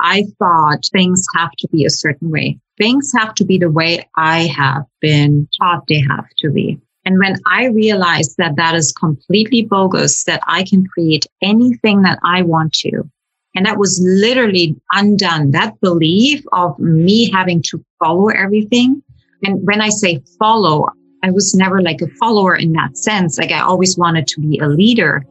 [0.00, 2.58] I thought things have to be a certain way.
[2.78, 6.78] Things have to be the way I have been taught they have to be.
[7.04, 12.18] And when I realized that that is completely bogus, that I can create anything that
[12.24, 13.08] I want to,
[13.54, 19.02] and that was literally undone, that belief of me having to follow everything.
[19.44, 20.88] And when I say follow,
[21.22, 23.38] I was never like a follower in that sense.
[23.38, 25.24] Like I always wanted to be a leader.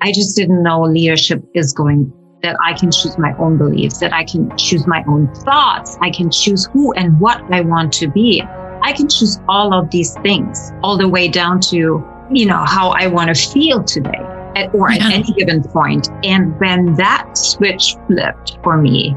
[0.00, 2.12] I just didn't know leadership is going
[2.42, 5.96] that I can choose my own beliefs, that I can choose my own thoughts.
[6.00, 8.42] I can choose who and what I want to be.
[8.82, 12.90] I can choose all of these things all the way down to, you know, how
[12.90, 15.06] I want to feel today at, or yeah.
[15.06, 16.08] at any given point.
[16.24, 19.14] And when that switch flipped for me,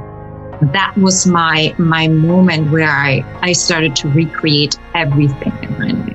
[0.61, 6.14] that was my, my moment where I, I started to recreate everything in my life.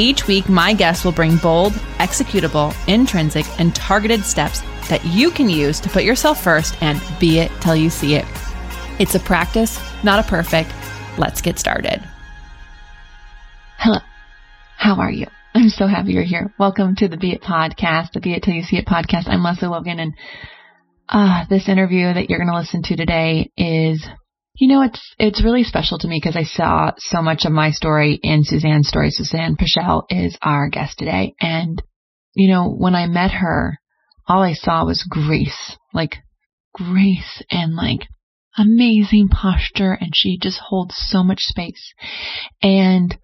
[0.00, 5.50] Each week, my guests will bring bold, executable, intrinsic, and targeted steps that you can
[5.50, 8.24] use to put yourself first and be it till you see it.
[8.98, 10.72] It's a practice, not a perfect.
[11.18, 12.02] Let's get started.
[13.76, 13.98] Hello.
[14.78, 15.26] How are you?
[15.54, 16.50] I'm so happy you're here.
[16.58, 19.28] Welcome to the Be It podcast, the Be It Till You See It podcast.
[19.28, 20.14] I'm Lesley Logan and
[21.10, 24.02] uh, this interview that you're going to listen to today is,
[24.54, 27.70] you know, it's, it's really special to me because I saw so much of my
[27.70, 29.10] story in Susanne's story.
[29.10, 31.34] Susanne Puerschel is our guest today.
[31.40, 31.82] And,
[32.34, 33.78] you know, when I met her,
[34.28, 36.16] all I saw was grace, like
[36.74, 38.00] grace and like
[38.56, 39.96] amazing posture.
[39.98, 41.94] And she just holds so much space.
[42.62, 43.16] And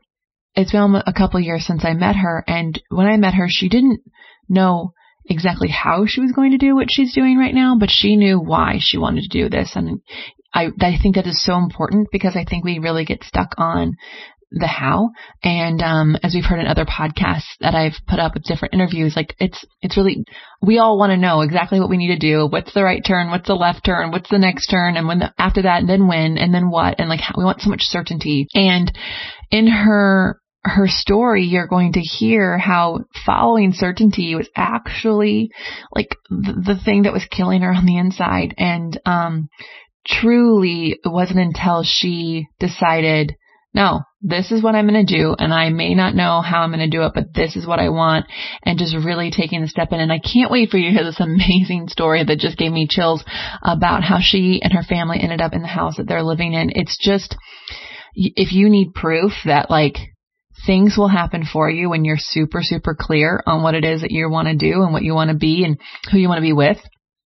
[0.55, 2.43] it's been a couple years since I met her.
[2.47, 4.01] And when I met her, she didn't
[4.49, 4.93] know
[5.29, 8.41] exactly how she was going to do what she's doing right now, but she knew
[8.41, 9.73] why she wanted to do this.
[9.75, 10.01] And
[10.57, 13.97] I, I think that is so important because I think we really get stuck on
[14.51, 15.11] the how.
[15.43, 19.15] And um, as we've heard in other podcasts that I've put up with different interviews,
[19.17, 20.25] like it's it's really
[20.63, 22.47] we all want to know exactly what we need to do.
[22.49, 23.31] What's the right turn?
[23.31, 24.13] What's the left turn?
[24.13, 24.97] What's the next turn?
[24.97, 26.99] And when the, after that, and then when, and then what?
[26.99, 28.47] And like how, we want so much certainty.
[28.55, 28.91] And
[29.51, 35.51] in her her story, you're going to hear how following certainty was actually
[35.95, 38.55] like the, the thing that was killing her on the inside.
[38.59, 39.49] And um,
[40.07, 43.37] truly, it wasn't until she decided
[43.77, 45.37] no, this is what I'm going to do.
[45.39, 47.79] And I may not know how I'm going to do it, but this is what
[47.79, 48.25] I want.
[48.65, 50.01] And just really taking the step in.
[50.01, 52.89] And I can't wait for you to hear this amazing story that just gave me
[52.89, 53.23] chills
[53.63, 56.73] about how she and her family ended up in the house that they're living in.
[56.75, 57.37] It's just,
[58.15, 59.97] if you need proof that like
[60.65, 64.11] things will happen for you when you're super, super clear on what it is that
[64.11, 65.79] you want to do and what you want to be and
[66.11, 66.79] who you want to be with,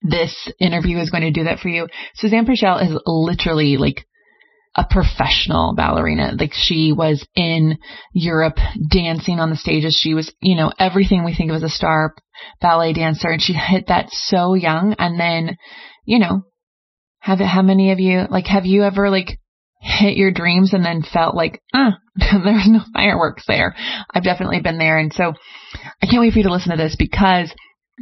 [0.03, 1.89] this interview is going to do that for you.
[2.15, 4.07] Susanne Puerschel is literally like
[4.77, 6.33] a professional ballerina.
[6.39, 7.79] Like she was in
[8.13, 8.57] Europe
[8.91, 9.99] dancing on the stages.
[10.01, 12.15] She was, you know, everything we think of as a star
[12.61, 13.29] ballet dancer.
[13.29, 14.95] And she hit that so young.
[14.99, 15.57] And then,
[16.05, 16.43] you know,
[17.19, 19.39] have it, how many of you, like, have you ever like
[19.81, 23.75] hit your dreams and then felt like, ah, there's no fireworks there.
[24.13, 24.99] I've definitely been there.
[24.99, 25.33] And so
[26.03, 27.53] I can't wait for you to listen to this because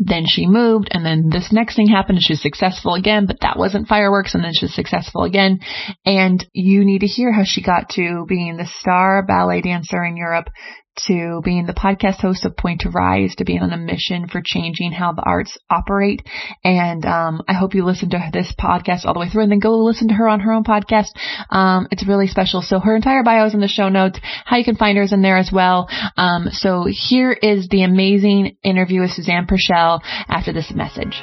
[0.01, 3.41] then she moved and then this next thing happened and she was successful again, but
[3.41, 5.61] that wasn't fireworks and then she was successful again.
[6.05, 10.17] And you need to hear how she got to being the star ballet dancer in
[10.17, 10.49] Europe
[11.07, 14.43] to being the podcast host of Pointe to Rise, to being on a mission for
[14.45, 16.23] changing how the arts operate.
[16.65, 19.59] And um, I hope you listen to this podcast all the way through and then
[19.59, 21.09] go listen to her on her own podcast.
[21.51, 22.63] Um, it's really special.
[22.63, 24.19] So her entire bio is in the show notes.
[24.45, 25.89] How you can find her is in there as well.
[26.17, 31.23] Um, so here is the amazing interview with Susanne Puerschel after this message.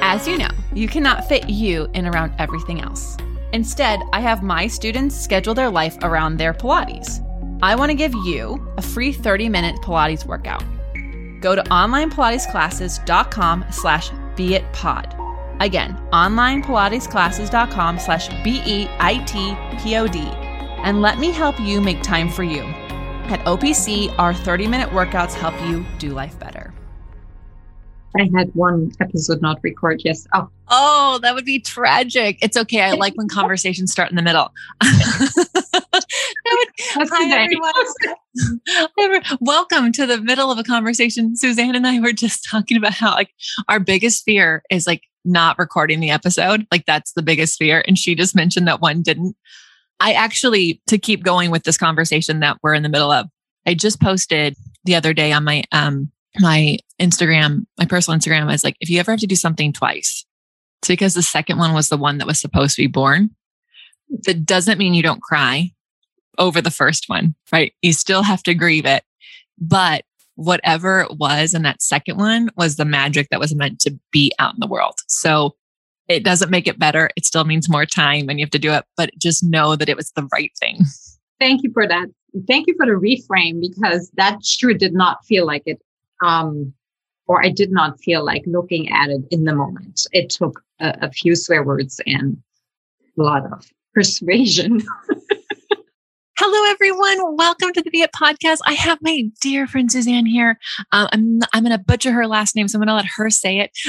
[0.00, 3.16] As you know, you cannot fit you in around everything else.
[3.54, 7.23] Instead, I have my students schedule their life around their Pilates.
[7.64, 10.62] I want to give you a free 30 minute Pilates workout.
[11.40, 15.62] Go to onlinepilatesclasses.com slash beitpod.
[15.62, 20.18] Again, onlinepilatesclasses.com slash B-E-I-T-P-O-D.
[20.18, 22.60] And let me help you make time for you.
[23.30, 26.74] At OPC, our 30 minute workouts help you do life better.
[28.14, 30.02] I had one episode not record.
[30.04, 30.26] Yes.
[30.34, 30.50] Oh.
[30.68, 32.40] Oh, that would be tragic.
[32.42, 32.82] It's okay.
[32.82, 34.52] I like when conversations start in the middle.
[36.94, 37.72] Hi, everyone.
[39.40, 41.36] Welcome to the middle of a conversation.
[41.36, 43.30] Susanne and I were just talking about how like
[43.68, 46.66] our biggest fear is like not recording the episode.
[46.70, 47.82] Like that's the biggest fear.
[47.86, 49.36] And she just mentioned that one didn't.
[50.00, 53.26] I actually, to keep going with this conversation that we're in the middle of,
[53.66, 54.54] I just posted
[54.84, 58.98] the other day on my um my Instagram, my personal Instagram, is like, if you
[58.98, 60.26] ever have to do something twice,
[60.82, 63.30] it's because the second one was the one that was supposed to be born.
[64.26, 65.70] That doesn't mean you don't cry
[66.38, 67.72] over the first one, right?
[67.82, 69.04] You still have to grieve it.
[69.58, 70.04] But
[70.36, 74.32] whatever it was in that second one was the magic that was meant to be
[74.38, 74.94] out in the world.
[75.06, 75.54] So
[76.08, 77.10] it doesn't make it better.
[77.16, 79.88] It still means more time and you have to do it, but just know that
[79.88, 80.80] it was the right thing.
[81.40, 82.08] Thank you for that.
[82.46, 85.80] Thank you for the reframe because that sure did not feel like it.
[86.22, 86.74] Um,
[87.26, 90.06] or I did not feel like looking at it in the moment.
[90.12, 92.36] It took a, a few swear words and
[93.18, 94.82] a lot of persuasion.
[96.36, 97.36] Hello, everyone.
[97.36, 98.58] Welcome to the Be It podcast.
[98.66, 100.58] I have my dear friend Susanne here.
[100.90, 103.30] Um, I'm I'm going to butcher her last name, so I'm going to let her
[103.30, 103.70] say it.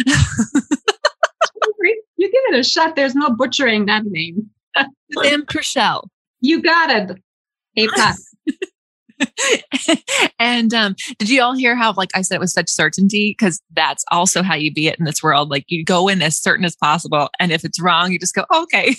[2.18, 2.96] you give it a shot.
[2.96, 4.52] There's no butchering that name.
[5.12, 6.08] Susanne Puerschel.
[6.40, 7.18] You got it.
[7.78, 8.24] A pass.
[10.38, 13.36] and um, did you all hear how, like I said, it was such certainty?
[13.36, 15.50] Because that's also how you be it in this world.
[15.50, 18.46] Like you go in as certain as possible, and if it's wrong, you just go,
[18.54, 18.96] okay.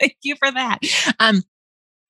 [0.00, 0.80] Thank you for that.
[1.18, 1.42] Um,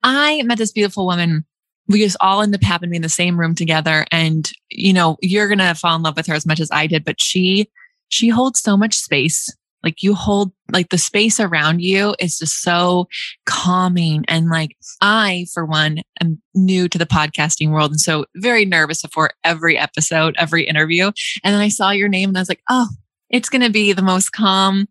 [0.05, 1.45] I met this beautiful woman.
[1.89, 5.49] We just all ended up happening in the same room together, and you know, you're
[5.49, 7.05] gonna fall in love with her as much as I did.
[7.05, 7.69] But she,
[8.09, 9.51] she holds so much space
[9.85, 13.07] like you hold like the space around you is just so
[13.45, 14.25] calming.
[14.27, 17.91] And like I, for one, am new to the podcasting world.
[17.91, 21.13] And so very nervous before every episode, every interview.
[21.45, 22.89] And then I saw your name and I was like, oh,
[23.29, 24.89] it's going to be the most calm,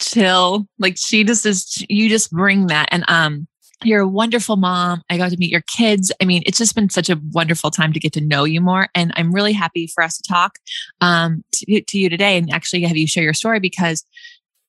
[0.00, 0.66] chill.
[0.78, 2.88] Like she just is, you just bring that.
[2.90, 3.46] And, um,
[3.84, 5.02] you're a wonderful mom.
[5.10, 6.12] I got to meet your kids.
[6.20, 8.88] I mean, it's just been such a wonderful time to get to know you more.
[8.94, 10.58] And I'm really happy for us to talk
[11.00, 14.04] um, to, to you today and actually have you share your story because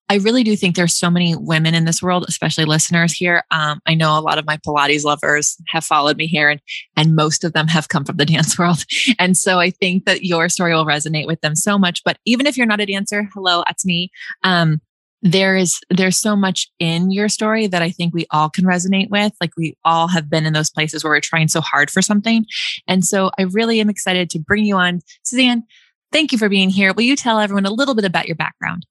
[0.08, 3.44] I really do think there's so many women in this world, especially listeners here.
[3.50, 6.62] Um, I know a lot of my Pilates lovers have followed me here, and
[6.96, 8.84] and most of them have come from the dance world.
[9.18, 12.04] And so I think that your story will resonate with them so much.
[12.04, 14.12] But even if you're not a dancer, hello, that's me.
[14.44, 14.80] Um,
[15.26, 19.10] there is there's so much in your story that I think we all can resonate
[19.10, 19.34] with.
[19.42, 22.46] Like we all have been in those places where we're trying so hard for something.
[22.88, 25.02] And so I really am excited to bring you on.
[25.24, 25.64] Susanne,
[26.12, 26.94] thank you for being here.
[26.94, 28.86] Will you tell everyone a little bit about your background?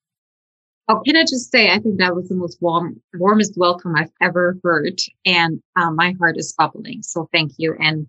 [0.89, 4.11] Oh, can I just say, I think that was the most warm, warmest welcome I've
[4.21, 4.99] ever heard.
[5.25, 7.03] And um, my heart is bubbling.
[7.03, 7.77] So thank you.
[7.81, 8.09] And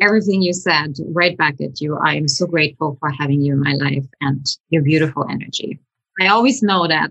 [0.00, 1.98] everything you said right back at you.
[1.98, 5.78] I am so grateful for having you in my life and your beautiful energy.
[6.20, 7.10] I always know that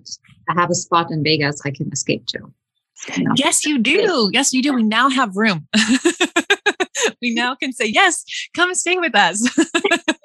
[0.49, 2.39] I have a spot in Vegas I can escape to.
[3.15, 3.33] You know?
[3.35, 4.29] Yes, you do.
[4.33, 4.73] Yes, you do.
[4.73, 5.67] We now have room.
[7.21, 8.25] we now can say, yes,
[8.55, 9.47] come stay with us.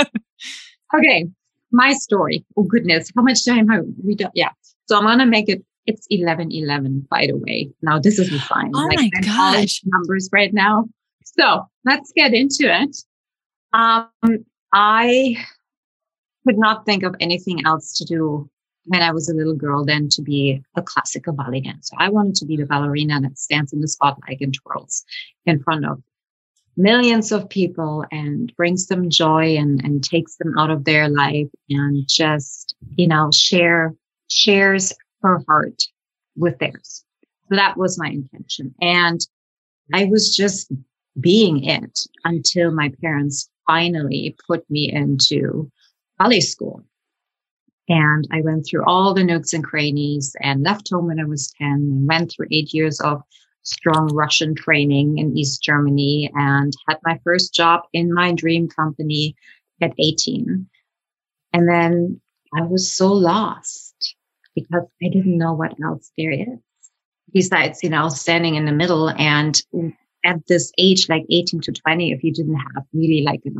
[0.96, 1.28] okay.
[1.70, 2.44] My story.
[2.56, 3.10] Oh goodness.
[3.14, 4.30] How much time have we done?
[4.34, 4.50] Yeah.
[4.88, 8.70] So I'm gonna make it it's 11 11 by the way now this isn't fine
[8.74, 10.84] oh like, my gosh numbers right now
[11.24, 12.96] so let's get into it
[13.72, 14.08] um
[14.72, 15.36] i
[16.46, 18.48] could not think of anything else to do
[18.86, 21.94] when I was a little girl then to be a classical ballet dancer.
[21.98, 25.04] I wanted to be the ballerina that stands in the spotlight and twirls
[25.46, 26.02] in front of
[26.76, 31.48] millions of people and brings them joy and, and takes them out of their life
[31.68, 33.94] and just, you know, share,
[34.28, 34.92] shares
[35.22, 35.82] her heart
[36.36, 37.04] with theirs.
[37.48, 38.74] So that was my intention.
[38.80, 39.20] And
[39.92, 40.72] I was just
[41.20, 45.70] being it until my parents finally put me into
[46.18, 46.82] ballet school.
[47.92, 51.52] And I went through all the nooks and crannies and left home when I was
[51.58, 53.20] 10 and went through eight years of
[53.64, 59.36] strong Russian training in East Germany and had my first job in my dream company
[59.82, 60.66] at 18.
[61.52, 62.18] And then
[62.56, 64.16] I was so lost
[64.54, 66.48] because I didn't know what else there is
[67.30, 69.10] besides, you know, standing in the middle.
[69.10, 69.60] And
[70.24, 73.50] at this age, like 18 to 20, if you didn't have really like a,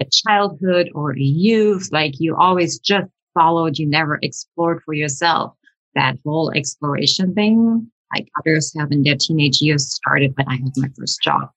[0.00, 5.54] a childhood or a youth, like you always just followed, you never explored for yourself.
[5.94, 10.72] That whole exploration thing, like others have in their teenage years, started when I had
[10.76, 11.48] my first job.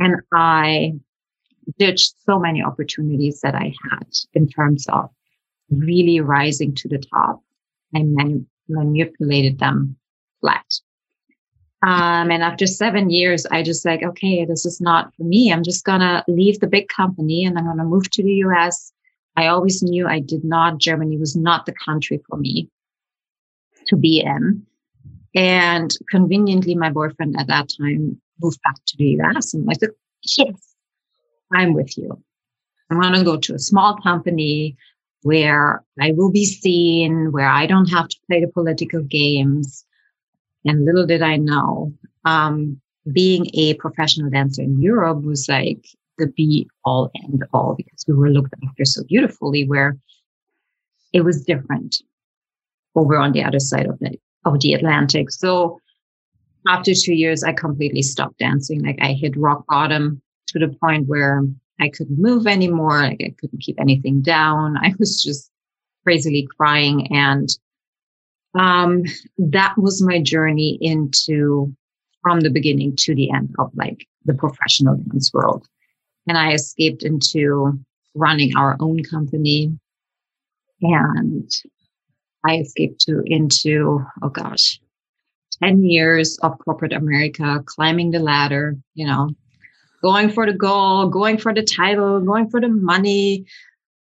[0.00, 0.94] And I
[1.78, 5.08] ditched so many opportunities that I had in terms of
[5.70, 7.40] really rising to the top
[7.92, 9.96] and man- manipulated them
[10.40, 10.66] flat.
[11.82, 15.52] Um, and after seven years, I just like, okay, this is not for me.
[15.52, 18.92] I'm just gonna leave the big company and I'm gonna move to the US
[19.36, 22.68] I always knew I did not, Germany was not the country for me
[23.88, 24.64] to be in.
[25.34, 29.54] And conveniently, my boyfriend at that time moved back to the US.
[29.54, 29.90] And I said,
[30.36, 30.74] yes,
[31.52, 32.22] I'm with you.
[32.90, 34.76] I want to go to a small company
[35.22, 39.84] where I will be seen, where I don't have to play the political games.
[40.64, 41.92] And little did I know,
[42.24, 45.86] um, being a professional dancer in Europe was like
[46.18, 49.96] the be all and all because we were looked after so beautifully, where
[51.12, 51.96] it was different
[52.94, 55.30] over on the other side of the of the Atlantic.
[55.30, 55.80] So
[56.66, 58.82] after two years, I completely stopped dancing.
[58.82, 61.42] Like I hit rock bottom to the point where
[61.80, 63.02] I couldn't move anymore.
[63.02, 64.76] Like I couldn't keep anything down.
[64.82, 65.50] I was just
[66.04, 67.12] crazily crying.
[67.12, 67.48] And
[68.58, 69.04] um,
[69.38, 71.74] that was my journey into
[72.22, 75.66] from the beginning to the end of like the professional dance world.
[76.26, 77.78] And I escaped into
[78.14, 79.78] running our own company.
[80.80, 81.50] And
[82.44, 84.80] I escaped to into, oh gosh,
[85.62, 89.30] 10 years of corporate America, climbing the ladder, you know,
[90.02, 93.46] going for the goal, going for the title, going for the money.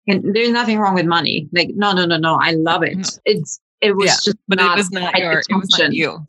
[0.08, 1.48] And there's nothing wrong with money.
[1.52, 2.36] Like, no, no, no, no.
[2.36, 2.98] I love it.
[2.98, 3.20] Mm.
[3.26, 6.26] It's, it was yeah, just, but it was not your, it was not you.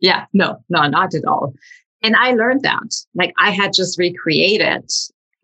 [0.00, 1.54] Yeah, no, no, not at all.
[2.02, 2.94] And I learned that.
[3.14, 4.90] Like, I had just recreated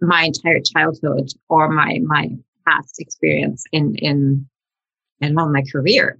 [0.01, 2.31] my entire childhood or my, my
[2.67, 4.47] past experience in, in,
[5.21, 6.19] and in my career.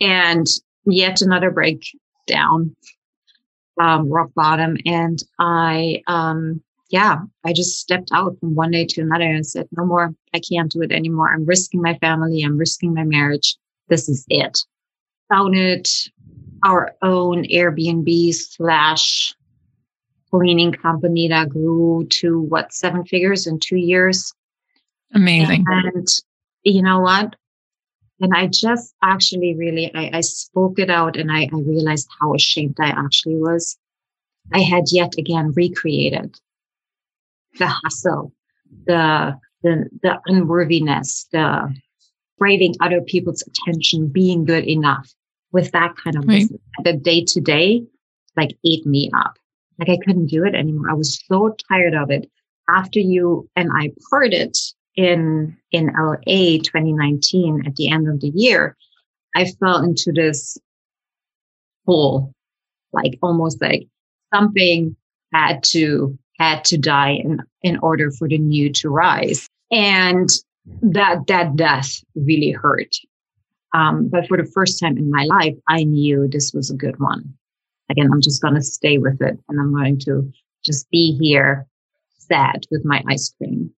[0.00, 0.46] And
[0.84, 2.74] yet another breakdown
[3.80, 4.76] um, rock bottom.
[4.84, 9.68] And I, um, yeah, I just stepped out from one day to another and said,
[9.72, 10.14] no more.
[10.34, 11.32] I can't do it anymore.
[11.32, 12.42] I'm risking my family.
[12.42, 13.56] I'm risking my marriage.
[13.88, 14.58] This is it.
[15.30, 15.86] Founded
[16.64, 19.34] our own Airbnb slash
[20.30, 24.32] cleaning company that grew to what seven figures in two years.
[25.14, 25.64] Amazing.
[25.68, 26.06] And
[26.64, 27.34] you know what?
[28.20, 32.34] And I just actually really, I, I spoke it out and I, I realized how
[32.34, 33.78] ashamed I actually was.
[34.52, 36.34] I had yet again recreated
[37.58, 38.32] the hustle,
[38.86, 41.74] the, the, the unworthiness, the
[42.38, 45.12] craving other people's attention, being good enough
[45.52, 46.40] with that kind of right.
[46.40, 46.60] business.
[46.84, 47.84] The day to day,
[48.36, 49.38] like ate me up.
[49.78, 50.90] Like I couldn't do it anymore.
[50.90, 52.30] I was so tired of it.
[52.68, 54.54] After you and I parted,
[54.98, 58.76] in in LA 2019 at the end of the year,
[59.36, 60.58] I fell into this
[61.86, 62.32] hole,
[62.92, 63.86] like almost like
[64.34, 64.96] something
[65.32, 70.28] had to had to die in in order for the new to rise, and
[70.82, 72.96] that that death really hurt.
[73.74, 76.98] Um, but for the first time in my life, I knew this was a good
[76.98, 77.34] one.
[77.90, 80.30] Again, I'm just going to stay with it, and I'm going to
[80.64, 81.66] just be here,
[82.18, 83.70] sad with my ice cream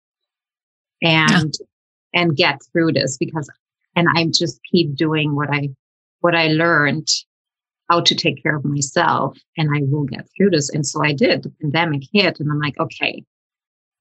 [1.02, 1.66] and yeah.
[2.22, 3.50] and get through this because
[3.96, 5.70] and I just keep doing what I
[6.22, 7.08] what I learned
[7.90, 10.70] how to take care of myself and I will get through this.
[10.70, 11.44] And so I did.
[11.44, 13.24] The pandemic hit and I'm like, okay,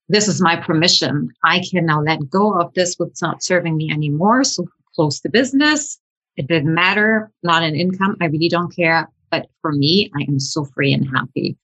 [0.08, 1.30] this is my permission.
[1.42, 4.44] I can now let go of this what's not serving me anymore.
[4.44, 5.98] So close the business.
[6.36, 8.16] It didn't matter, not an income.
[8.20, 9.08] I really don't care.
[9.30, 11.56] But for me, I am so free and happy.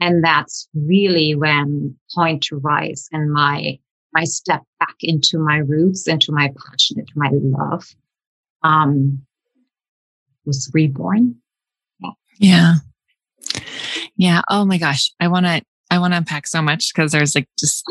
[0.00, 3.78] And that's really when point to rise and my
[4.14, 7.84] my step back into my roots, into my passion, into my love,
[8.62, 9.20] um,
[10.46, 11.36] was reborn.
[12.38, 12.74] Yeah.
[14.16, 14.42] Yeah.
[14.48, 15.12] Oh my gosh.
[15.20, 17.84] I want to, I want to unpack so much because there's like just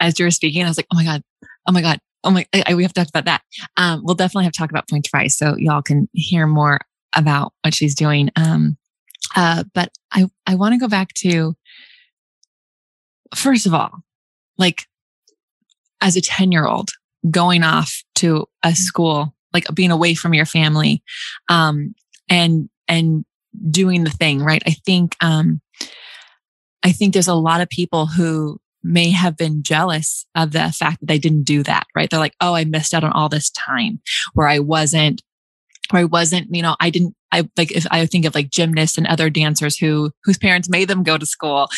[0.00, 1.22] as you were speaking, I was like, oh my God,
[1.66, 3.42] oh my God, oh my, I, we have to talk about that.
[3.76, 6.80] Um, we'll definitely have to talk about Pointe to Rise so y'all can hear more
[7.14, 8.30] about what she's doing.
[8.36, 8.76] Um,
[9.36, 11.54] uh, but I, I want to go back to,
[13.34, 14.02] first of all,
[14.58, 14.86] like
[16.00, 16.90] as a 10 year old
[17.30, 18.74] going off to a mm-hmm.
[18.74, 21.02] school, like being away from your family,
[21.48, 21.94] um,
[22.28, 23.24] and, and
[23.70, 24.62] doing the thing, right?
[24.66, 25.60] I think, um,
[26.82, 31.00] I think there's a lot of people who may have been jealous of the fact
[31.00, 32.10] that they didn't do that, right?
[32.10, 34.00] They're like, oh, I missed out on all this time
[34.34, 35.22] where I wasn't,
[35.90, 38.98] where I wasn't, you know, I didn't, I like, if I think of like gymnasts
[38.98, 41.68] and other dancers who, whose parents made them go to school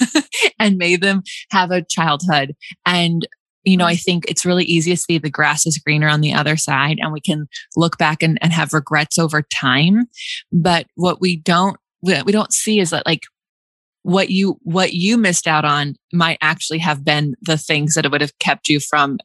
[0.58, 2.54] and made them have a childhood.
[2.84, 3.26] And
[3.64, 6.34] you know, I think it's really easy to see the grass is greener on the
[6.34, 10.06] other side and we can look back and, and have regrets over time.
[10.52, 13.22] But what we don't, we don't see is that like
[14.02, 18.20] what you, what you missed out on might actually have been the things that would
[18.20, 19.18] have kept you from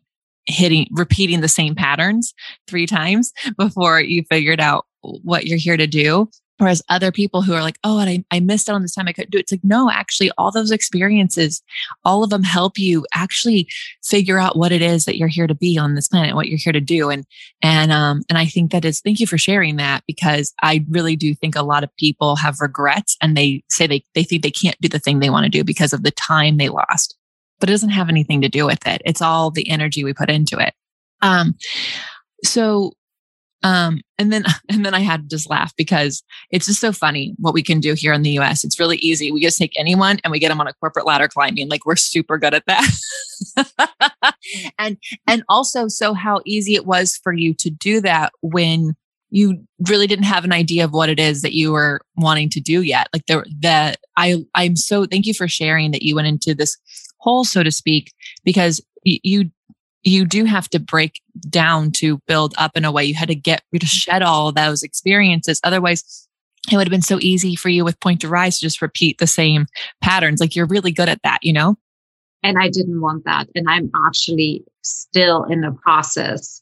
[0.49, 2.33] hitting, repeating the same patterns
[2.67, 6.29] three times before you figured out what you're here to do.
[6.59, 9.13] Whereas other people who are like, oh, I, I missed out on this time, I
[9.13, 9.41] couldn't do it.
[9.41, 11.63] It's like, no, actually, all those experiences,
[12.03, 13.69] all of them help you actually
[14.03, 16.57] figure out what it is that you're here to be on this planet, what you're
[16.57, 17.09] here to do.
[17.09, 17.25] And,
[17.63, 21.15] and, um, and I think that is, thank you for sharing that because I really
[21.15, 24.51] do think a lot of people have regrets and they say they, they think they
[24.51, 27.17] can't do the thing they want to do because of the time they lost,
[27.59, 29.01] but it doesn't have anything to do with it.
[29.05, 30.73] It's all the energy we put into it.
[31.21, 31.55] Um,
[32.43, 32.93] so
[33.63, 37.35] um, and then and then I had to just laugh because it's just so funny
[37.37, 38.63] what we can do here in the US.
[38.63, 39.31] It's really easy.
[39.31, 41.69] We just take anyone and we get them on a corporate ladder climbing.
[41.69, 44.35] Like we're super good at that.
[44.79, 44.97] and
[45.27, 48.95] and also so how easy it was for you to do that when
[49.31, 52.59] you really didn't have an idea of what it is that you were wanting to
[52.59, 53.07] do yet.
[53.13, 56.77] Like the that I I'm so thank you for sharing that you went into this
[57.19, 59.51] hole, so to speak, because you
[60.03, 63.03] you do have to break down to build up in a way.
[63.03, 65.59] You had to get to shed all those experiences.
[65.63, 66.27] Otherwise,
[66.71, 69.17] it would have been so easy for you with Pointe to Rise to just repeat
[69.17, 69.65] the same
[70.01, 70.39] patterns.
[70.39, 71.77] Like you're really good at that, you know?
[72.43, 73.47] And I didn't want that.
[73.55, 76.61] And I'm actually still in the process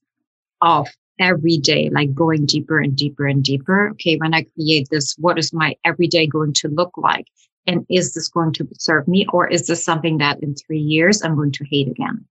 [0.62, 0.88] of
[1.20, 3.90] every day, like going deeper and deeper and deeper.
[3.92, 7.28] Okay, when I create this, what is my everyday going to look like?
[7.68, 9.28] And is this going to serve me?
[9.32, 12.26] Or is this something that in three years I'm going to hate again?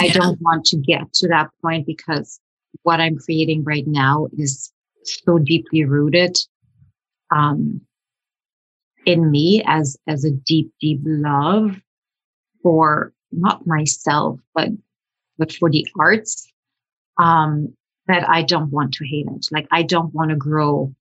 [0.00, 2.40] I don't want to get to that point because
[2.82, 4.72] what I'm creating right now is
[5.04, 6.36] so deeply rooted
[7.34, 7.80] um,
[9.06, 11.80] in me as as a deep, deep love
[12.62, 14.68] for not myself, but
[15.38, 16.50] but for the arts.
[17.18, 17.74] Um,
[18.08, 19.48] that I don't want to hate it.
[19.50, 20.94] Like I don't want to grow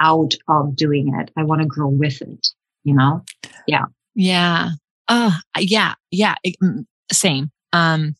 [0.00, 1.30] out of doing it.
[1.36, 2.48] I want to grow with it.
[2.84, 3.24] You know?
[3.66, 3.86] Yeah.
[4.14, 4.70] Yeah.
[5.08, 5.94] Uh, yeah.
[6.10, 6.34] Yeah.
[6.62, 8.14] Mm, same um,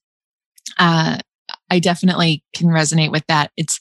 [0.79, 1.19] uh,
[1.71, 3.53] I definitely can resonate with that.
[3.57, 3.81] It's,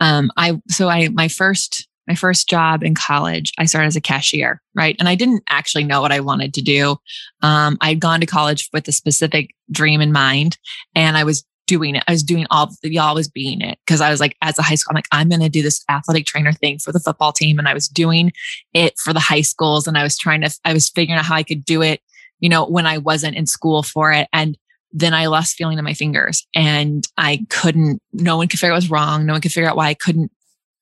[0.00, 4.00] um, I, so I, my first, my first job in college, I started as a
[4.00, 4.96] cashier, right?
[4.98, 6.96] And I didn't actually know what I wanted to do.
[7.42, 10.56] Um, I'd gone to college with a specific dream in mind
[10.94, 12.02] and I was doing it.
[12.08, 13.78] I was doing all the, was being it.
[13.86, 15.84] Cause I was like, as a high school, I'm like, I'm going to do this
[15.88, 17.58] athletic trainer thing for the football team.
[17.58, 18.32] And I was doing
[18.74, 21.36] it for the high schools and I was trying to, I was figuring out how
[21.36, 22.00] I could do it,
[22.40, 24.28] you know, when I wasn't in school for it.
[24.32, 24.58] And
[24.92, 28.76] then I lost feeling in my fingers and I couldn't, no one could figure out
[28.76, 29.26] what was wrong.
[29.26, 30.32] No one could figure out why I couldn't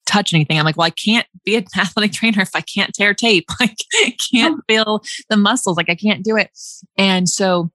[0.06, 0.58] touch anything.
[0.58, 3.46] I'm like, well, I can't be an athletic trainer if I can't tear tape.
[3.60, 5.76] Like I can't feel the muscles.
[5.76, 6.50] Like I can't do it.
[6.96, 7.70] And so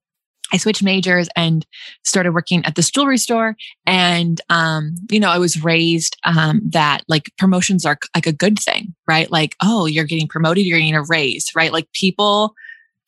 [0.51, 1.65] I switched majors and
[2.03, 3.55] started working at this jewelry store.
[3.85, 8.59] And, um, you know, I was raised, um, that like promotions are like a good
[8.59, 9.31] thing, right?
[9.31, 11.71] Like, oh, you're getting promoted, you're getting a raise, right?
[11.71, 12.53] Like people,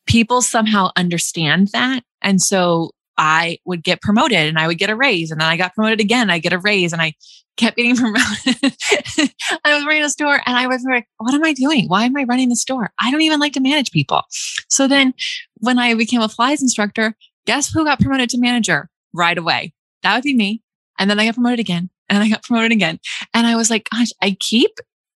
[0.06, 2.02] people somehow understand that.
[2.22, 5.30] And so I would get promoted and I would get a raise.
[5.30, 6.30] And then I got promoted again.
[6.30, 7.14] I get a raise and I
[7.56, 8.56] kept getting promoted.
[9.64, 11.88] I was running a store and I was like, what am I doing?
[11.88, 12.90] Why am I running the store?
[12.98, 14.22] I don't even like to manage people.
[14.68, 15.14] So then
[15.58, 19.72] when I became a Pilates instructor, guess who got promoted to manager right away?
[20.02, 20.62] That would be me.
[20.98, 23.00] And then I got promoted again and I got promoted again.
[23.32, 24.70] And I was like, gosh, I keep,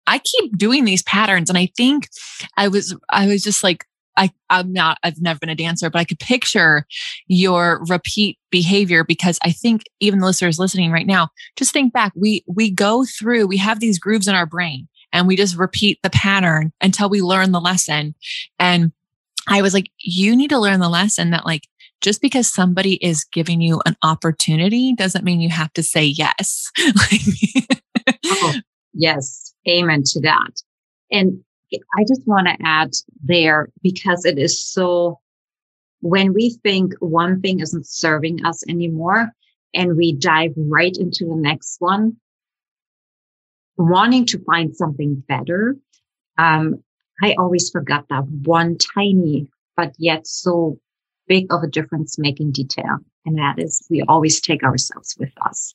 [0.07, 1.49] I keep doing these patterns.
[1.49, 2.09] And I think
[2.57, 3.85] I was, I was just like,
[4.17, 6.87] I, I'm not, I've never been a dancer, but I could picture
[7.27, 12.13] your repeat behavior because I think even the listeners listening right now, just think back.
[12.17, 15.99] We, we go through, we have these grooves in our brain and we just repeat
[16.03, 18.15] the pattern until we learn the lesson.
[18.59, 18.93] And
[19.49, 21.69] I was like, you need to learn the lesson that like,
[22.07, 26.71] just because somebody is giving you an opportunity doesn't mean you have to say yes.
[28.27, 28.55] oh,
[28.95, 29.53] yes.
[29.69, 30.53] Amen to that.
[31.11, 31.43] And
[31.99, 32.93] I just want to add
[33.25, 35.19] there because it is so,
[35.99, 39.33] when we think one thing isn't serving us anymore
[39.75, 42.17] and we dive right into the next one,
[43.79, 45.77] wanting to find something better,
[46.39, 46.85] um,
[47.21, 50.79] I always forgot that one tiny, but yet so
[51.29, 52.99] big of a difference making detail.
[53.25, 55.75] And that is we always take ourselves with us.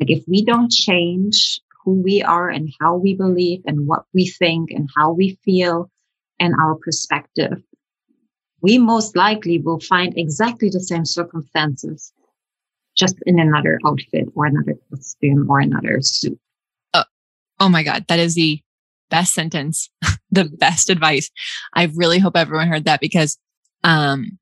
[0.00, 4.28] Like if we don't change who we are and how we believe and what we
[4.28, 5.90] think and how we feel
[6.40, 7.62] and our perspective,
[8.60, 12.12] we most likely will find exactly the same circumstances,
[12.96, 16.38] just in another outfit or another costume or another suit.
[16.94, 17.04] Oh,
[17.60, 18.04] oh my God.
[18.08, 18.60] That is the
[19.10, 19.90] best sentence,
[20.30, 21.30] the best advice.
[21.74, 23.38] I really hope everyone heard that because,
[23.84, 24.38] um,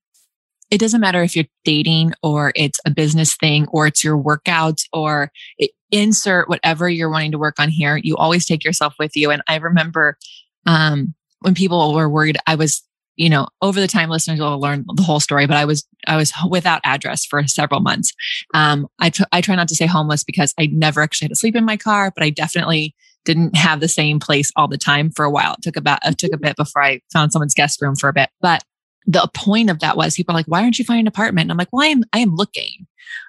[0.71, 4.85] it doesn't matter if you're dating or it's a business thing or it's your workouts
[4.93, 7.97] or it, insert whatever you're wanting to work on here.
[7.97, 9.31] You always take yourself with you.
[9.31, 10.19] And I remember
[10.67, 12.83] um, when people were worried, I was,
[13.15, 16.17] you know, over the time listeners will learn the whole story, but I was, I
[16.17, 18.13] was without address for several months.
[18.53, 21.37] Um, I, t- I try not to say homeless because I never actually had to
[21.37, 25.11] sleep in my car, but I definitely didn't have the same place all the time
[25.11, 25.55] for a while.
[25.55, 28.13] It took about, it took a bit before I found someone's guest room for a
[28.13, 28.65] bit, but
[29.07, 31.45] the point of that was people are like, why aren't you finding an apartment?
[31.45, 32.87] And I'm like, well, I am, I am looking.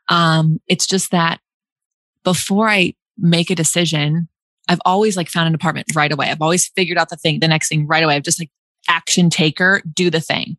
[0.10, 1.40] Um, it's just that
[2.24, 4.28] before I make a decision,
[4.68, 6.30] I've always like found an apartment right away.
[6.30, 8.16] I've always figured out the thing, the next thing right away.
[8.16, 8.52] I've just like
[8.90, 10.58] action taker, do the thing.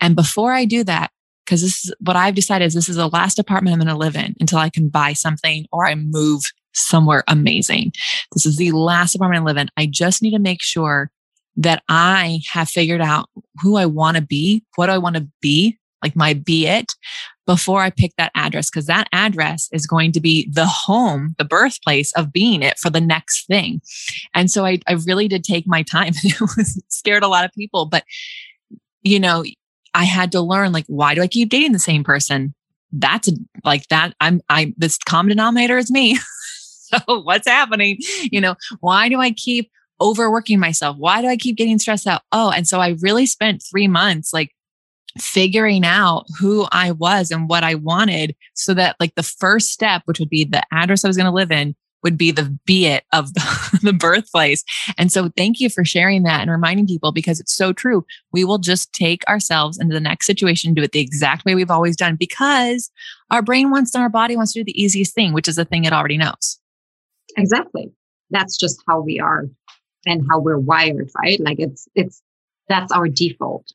[0.00, 1.10] And before I do that,
[1.44, 3.98] because this is what I've decided is this is the last apartment I'm going to
[3.98, 7.92] live in until I can buy something or I move somewhere amazing.
[8.32, 9.70] This is the last apartment I live in.
[9.76, 11.10] I just need to make sure
[11.58, 13.28] that I have figured out
[13.60, 16.94] who I want to be, what do I want to be, like my be it,
[17.46, 21.44] before I pick that address, because that address is going to be the home, the
[21.44, 23.80] birthplace of being it for the next thing.
[24.34, 26.12] And so I, I really did take my time.
[26.22, 28.04] it was scared a lot of people, but
[29.02, 29.44] you know,
[29.94, 32.54] I had to learn like, why do I keep dating the same person?
[32.92, 33.28] That's
[33.64, 34.14] like that.
[34.20, 36.18] I'm, I, this common denominator is me.
[36.82, 37.98] so what's happening?
[38.22, 40.96] You know, why do I keep overworking myself?
[40.96, 42.22] Why do I keep getting stressed out?
[42.32, 44.54] Oh, and so I really spent three months like
[45.18, 50.02] figuring out who I was and what I wanted so that like the first step,
[50.04, 52.86] which would be the address I was going to live in, would be the be
[52.86, 54.62] it of the, the, birthplace.
[54.96, 58.06] And so thank you for sharing that and reminding people because it's so true.
[58.32, 61.70] We will just take ourselves into the next situation, do it the exact way we've
[61.70, 62.90] always done because
[63.30, 65.64] our brain wants and our body wants to do the easiest thing, which is the
[65.64, 66.60] thing it already knows.
[67.36, 67.90] Exactly.
[68.30, 69.46] That's just how we are
[70.06, 71.40] and how we're wired, right?
[71.40, 72.22] Like it's, it's,
[72.68, 73.72] that's our default.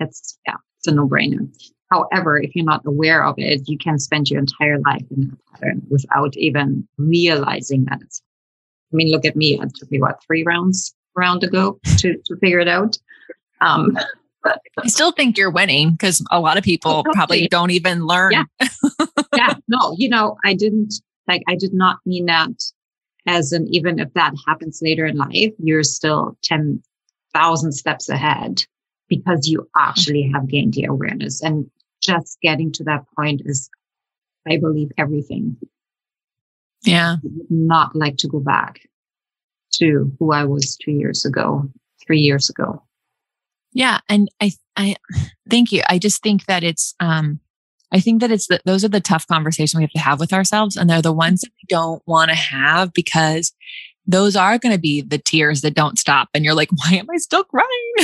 [0.00, 1.48] It's, yeah, it's a no brainer.
[1.90, 5.38] However, if you're not aware of it, you can spend your entire life in that
[5.52, 8.22] pattern without even realizing that it's,
[8.92, 9.58] I mean, look at me.
[9.60, 12.98] It took me what, three rounds around to go to, to figure it out.
[13.60, 13.98] Um,
[14.44, 18.32] I still think you're winning because a lot of people probably don't even learn.
[18.32, 18.44] Yeah.
[19.36, 19.54] yeah.
[19.66, 20.94] No, you know, I didn't
[21.26, 22.50] like, I did not mean that
[23.28, 28.62] as an even if that happens later in life, you're still 10,000 steps ahead
[29.08, 31.42] because you actually have gained the awareness.
[31.42, 33.68] And just getting to that point is,
[34.48, 35.56] I believe, everything.
[36.82, 37.16] Yeah.
[37.16, 38.80] I would not like to go back
[39.74, 41.68] to who I was two years ago,
[42.06, 42.82] three years ago.
[43.72, 43.98] Yeah.
[44.08, 44.96] And I, I,
[45.50, 45.82] thank you.
[45.88, 47.40] I just think that it's, um,
[47.92, 50.76] I think that it's those are the tough conversations we have to have with ourselves.
[50.76, 53.52] And they're the ones that we don't want to have because
[54.06, 56.28] those are going to be the tears that don't stop.
[56.32, 57.94] And you're like, why am I still crying?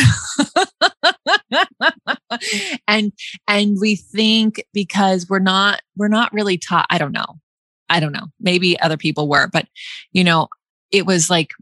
[2.88, 3.12] and,
[3.48, 6.86] and we think because we're not, we're not really taught.
[6.90, 7.40] I don't know.
[7.88, 8.26] I don't know.
[8.38, 9.66] Maybe other people were, but
[10.12, 10.48] you know,
[10.90, 11.52] it was like,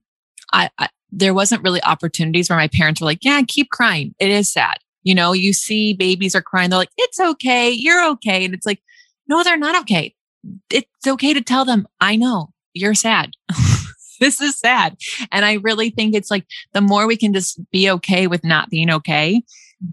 [0.53, 4.15] I, I there wasn't really opportunities where my parents were like, yeah, keep crying.
[4.19, 4.79] It is sad.
[5.03, 6.71] You know, you see babies are crying.
[6.71, 7.71] They're like, it's okay.
[7.71, 8.45] You're okay.
[8.45, 8.83] And it's like,
[9.29, 10.15] no, they're not okay.
[10.71, 13.33] It's okay to tell them, I know you're sad.
[14.21, 14.97] this is sad.
[15.31, 18.71] And I really think it's like the more we can just be okay with not
[18.71, 19.43] being okay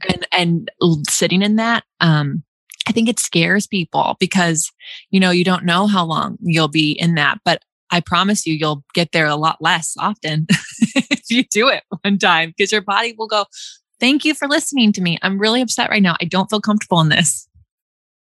[0.08, 0.72] and, and
[1.10, 2.44] sitting in that, um,
[2.88, 4.72] I think it scares people because,
[5.12, 8.54] you know, you don't know how long you'll be in that, but I promise you,
[8.54, 12.82] you'll get there a lot less often if you do it one time because your
[12.82, 13.46] body will go,
[14.00, 15.18] Thank you for listening to me.
[15.22, 16.16] I'm really upset right now.
[16.22, 17.48] I don't feel comfortable in this.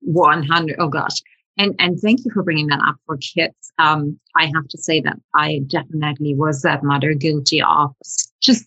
[0.00, 0.76] 100.
[0.78, 1.22] Oh gosh.
[1.56, 3.72] And, and thank you for bringing that up for kids.
[3.78, 7.94] Um, I have to say that I definitely was that mother guilty of
[8.40, 8.64] just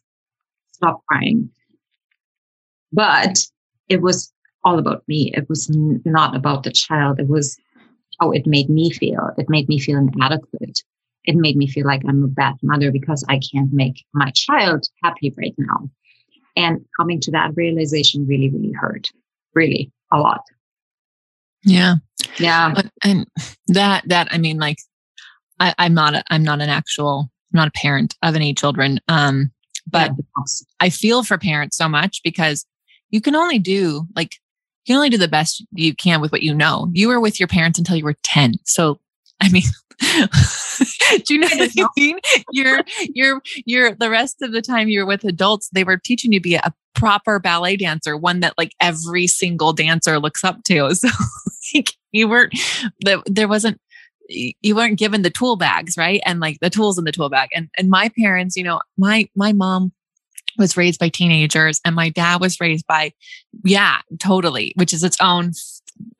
[0.74, 1.50] stop crying.
[2.92, 3.40] But
[3.88, 4.32] it was
[4.64, 5.32] all about me.
[5.34, 7.20] It was not about the child.
[7.20, 7.58] It was
[8.20, 9.32] how it made me feel.
[9.38, 10.84] It made me feel inadequate.
[11.24, 14.88] It made me feel like I'm a bad mother because I can't make my child
[15.04, 15.90] happy right now.
[16.56, 19.10] And coming to that realization really, really hurt,
[19.54, 20.42] really a lot.
[21.64, 21.96] Yeah.
[22.40, 22.74] Yeah.
[23.04, 23.28] And
[23.68, 24.78] that, that, I mean, like,
[25.60, 29.00] I, I'm not, a, I'm not an actual, I'm not a parent of any children.
[29.08, 29.52] Um,
[29.88, 30.44] but yeah.
[30.80, 32.66] I feel for parents so much because
[33.10, 34.36] you can only do like,
[34.86, 36.90] you can only do the best you can with what you know.
[36.94, 38.56] You were with your parents until you were 10.
[38.66, 39.00] So,
[39.42, 39.64] I mean,
[41.26, 42.20] Do you know what I mean?
[42.52, 46.40] You're you're you're the rest of the time you're with adults, they were teaching you
[46.40, 50.92] to be a proper ballet dancer, one that like every single dancer looks up to.
[51.74, 52.54] So you weren't
[53.28, 53.80] there wasn't
[54.28, 56.22] you weren't given the tool bags, right?
[56.26, 57.50] And like the tools in the tool bag.
[57.56, 59.94] And and my parents, you know, my my mom
[60.58, 63.14] was raised by teenagers and my dad was raised by
[63.64, 65.52] yeah totally which is its own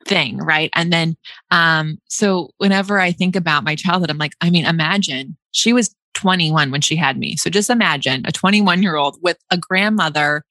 [0.06, 0.70] thing right?
[0.74, 1.16] And then
[1.50, 5.94] um so whenever i think about my childhood i'm like i mean imagine she was
[6.14, 7.36] 21 when she had me.
[7.36, 10.44] So just imagine a 21 year old with a grandmother.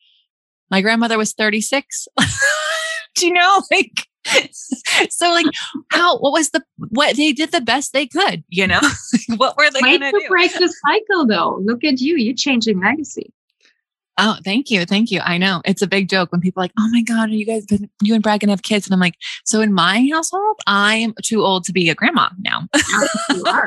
[0.69, 2.07] My grandmother was 36
[3.15, 4.07] do you know like
[5.09, 5.45] so like
[5.89, 8.79] how what was the what they did the best they could you know?
[9.37, 10.25] What were they going to do?
[10.29, 11.59] Break the cycle though.
[11.63, 12.15] Look at you.
[12.17, 13.33] You're changing legacy
[14.17, 14.85] Oh, thank you.
[14.85, 15.21] Thank you.
[15.21, 17.45] I know it's a big joke when people are like, oh my God, are you
[17.45, 17.65] guys,
[18.01, 18.85] you and Brad gonna have kids?
[18.85, 22.67] And I'm like, so in my household, I'm too old to be a grandma now.
[23.29, 23.65] you are.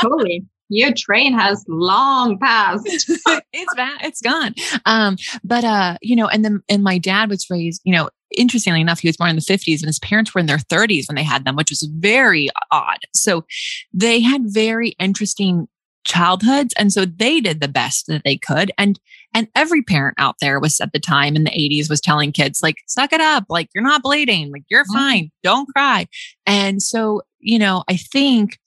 [0.00, 0.44] totally.
[0.68, 2.86] Your train has long passed.
[3.52, 3.98] it's bad.
[4.02, 4.54] It's gone.
[4.86, 8.80] Um, but uh, you know, and then and my dad was raised, you know, interestingly
[8.80, 11.16] enough, he was born in the 50s and his parents were in their 30s when
[11.16, 12.98] they had them, which was very odd.
[13.12, 13.44] So
[13.92, 15.68] they had very interesting
[16.10, 18.98] childhoods and so they did the best that they could and
[19.32, 22.64] and every parent out there was at the time in the 80s was telling kids
[22.64, 24.98] like suck it up like you're not bleeding like you're mm-hmm.
[24.98, 26.06] fine don't cry.
[26.46, 28.58] And so you know i think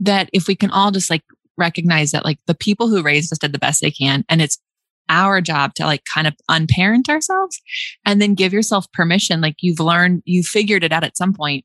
[0.00, 1.22] that if we can all just like
[1.56, 4.58] recognize that like the people who raised us did the best they can and it's
[5.08, 7.60] our job to like kind of unparent ourselves
[8.04, 11.64] and then give yourself permission like you've learned you figured it out at some point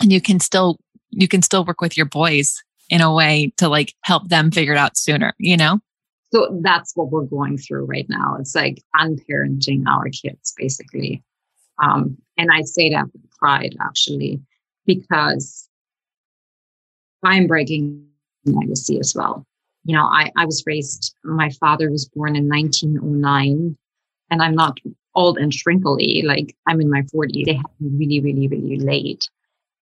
[0.00, 0.78] and you can still
[1.10, 4.72] you can still work with your boys in a way to like help them figure
[4.72, 5.78] it out sooner you know
[6.32, 11.22] so that's what we're going through right now it's like unparenting our kids basically
[11.82, 14.40] um and i say that with pride actually
[14.86, 15.68] because
[17.24, 18.04] i'm breaking
[18.46, 19.46] legacy as well
[19.88, 23.74] you know, I, I was raised, my father was born in 1909
[24.30, 24.76] and I'm not
[25.14, 26.22] old and shrinkly.
[26.26, 27.46] Like I'm in my 40s.
[27.46, 29.30] They had me really, really, really late.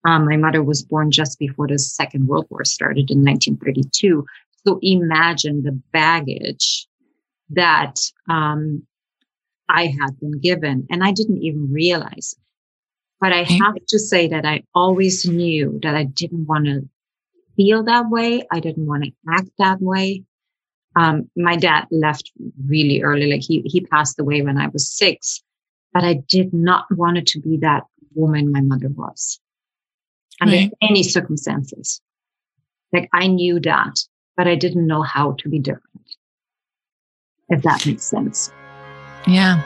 [0.07, 4.25] Um, my mother was born just before the Second World War started in 1932.
[4.64, 6.87] So imagine the baggage
[7.51, 7.97] that
[8.29, 8.87] um,
[9.69, 12.37] I had been given, and I didn't even realize.
[13.21, 16.88] But I have to say that I always knew that I didn't want to
[17.57, 18.47] feel that way.
[18.53, 20.23] I didn't want to act that way.
[20.95, 22.31] Um, my dad left
[22.64, 23.31] really early.
[23.31, 25.42] Like he, he passed away when I was six,
[25.92, 29.40] but I did not want it to be that woman my mother was
[30.40, 30.72] under right.
[30.83, 32.01] any circumstances.
[32.92, 33.99] Like I knew that,
[34.37, 35.85] but I didn't know how to be different.
[37.49, 38.51] If that makes sense.
[39.27, 39.62] Yeah.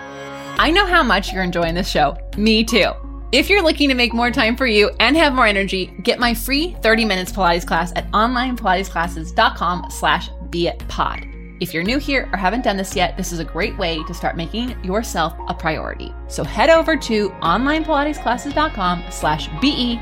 [0.59, 2.17] I know how much you're enjoying this show.
[2.37, 2.91] Me too.
[3.33, 6.35] If you're looking to make more time for you and have more energy, get my
[6.35, 11.27] free 30 minutes Pilates class at onlinepilatesclasses.com slash be it pod.
[11.61, 14.15] If you're new here or haven't done this yet, this is a great way to
[14.15, 16.13] start making yourself a priority.
[16.29, 20.01] So head over to onlinepilatesclasses.com slash B-E-I-T-P-O-D.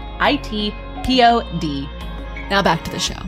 [2.49, 3.21] Now back to the show.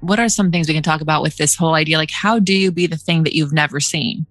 [0.00, 1.98] What are some things we can talk about with this whole idea?
[1.98, 4.26] Like, how do you be the thing that you've never seen?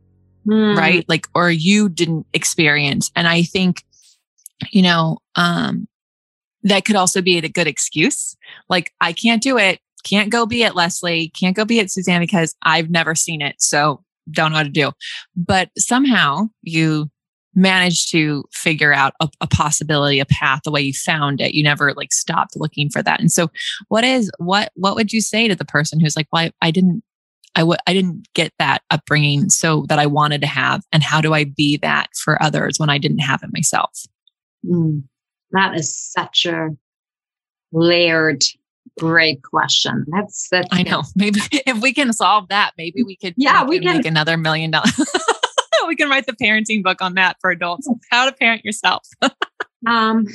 [0.45, 0.77] Mm.
[0.77, 1.05] Right?
[1.07, 3.11] Like, or you didn't experience.
[3.15, 3.83] And I think
[4.71, 5.87] you know, um,
[6.63, 8.37] that could also be a good excuse.
[8.69, 9.79] Like, I can't do it.
[10.03, 11.29] Can't go be it, Lesley.
[11.29, 13.55] Can't go be it, Susanne, because I've never seen it.
[13.59, 14.91] So don't know how to do.
[15.35, 17.09] But somehow you
[17.55, 21.53] managed to figure out a, a, possibility, a path, the way you found it.
[21.53, 23.19] You never like stopped looking for that.
[23.19, 23.51] And so
[23.89, 26.71] what is, what, what would you say to the person who's like, well, I, I
[26.71, 27.03] didn't,
[27.55, 30.83] I w- I didn't get that upbringing so that I wanted to have.
[30.91, 34.07] And how do I be that for others when I didn't have it myself?
[34.65, 35.03] Mm,
[35.51, 36.69] that is such a
[37.71, 38.43] layered,
[38.99, 40.05] great question.
[40.07, 40.67] That's that's.
[40.71, 41.03] I know.
[41.15, 43.33] Maybe if we can solve that, maybe we could.
[43.37, 44.93] Yeah, we, we can make another million dollars.
[45.87, 47.87] we can write the parenting book on that for adults.
[48.09, 49.07] How to parent yourself.
[49.87, 50.27] um,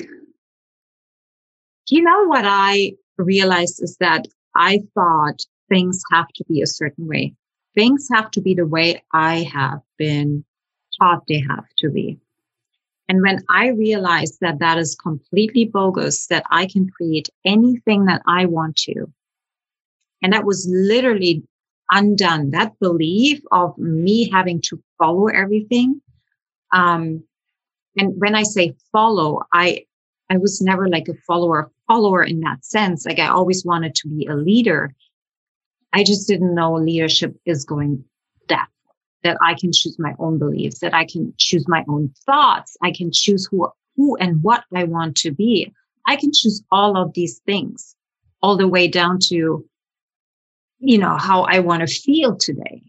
[1.88, 7.07] you know what I realized is that I thought things have to be a certain
[7.07, 7.35] way.
[7.75, 10.44] Things have to be the way I have been
[11.01, 12.18] taught they have to be.
[13.09, 18.23] And when I realized that that is completely bogus, that I can create anything that
[18.27, 19.11] I want to,
[20.23, 21.42] and that was literally
[21.90, 26.01] undone, that belief of me having to follow everything.
[26.73, 27.23] Um,
[27.97, 29.85] and when I say follow, I,
[30.31, 33.07] I was never like a follower, follower in that sense.
[33.07, 34.94] Like I always wanted to be a leader.
[35.92, 38.05] I just didn't know leadership is going
[38.49, 38.68] that
[39.24, 42.76] that I can choose my own beliefs, that I can choose my own thoughts.
[42.83, 45.72] I can choose who, who and what I want to be.
[46.07, 47.96] I can choose all of these things
[48.42, 49.64] all the way down to,
[50.78, 52.83] you know, how I want to feel today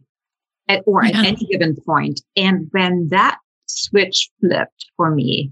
[0.67, 1.19] at, or yeah.
[1.19, 2.21] at any given point.
[2.35, 5.51] And when that switch flipped for me,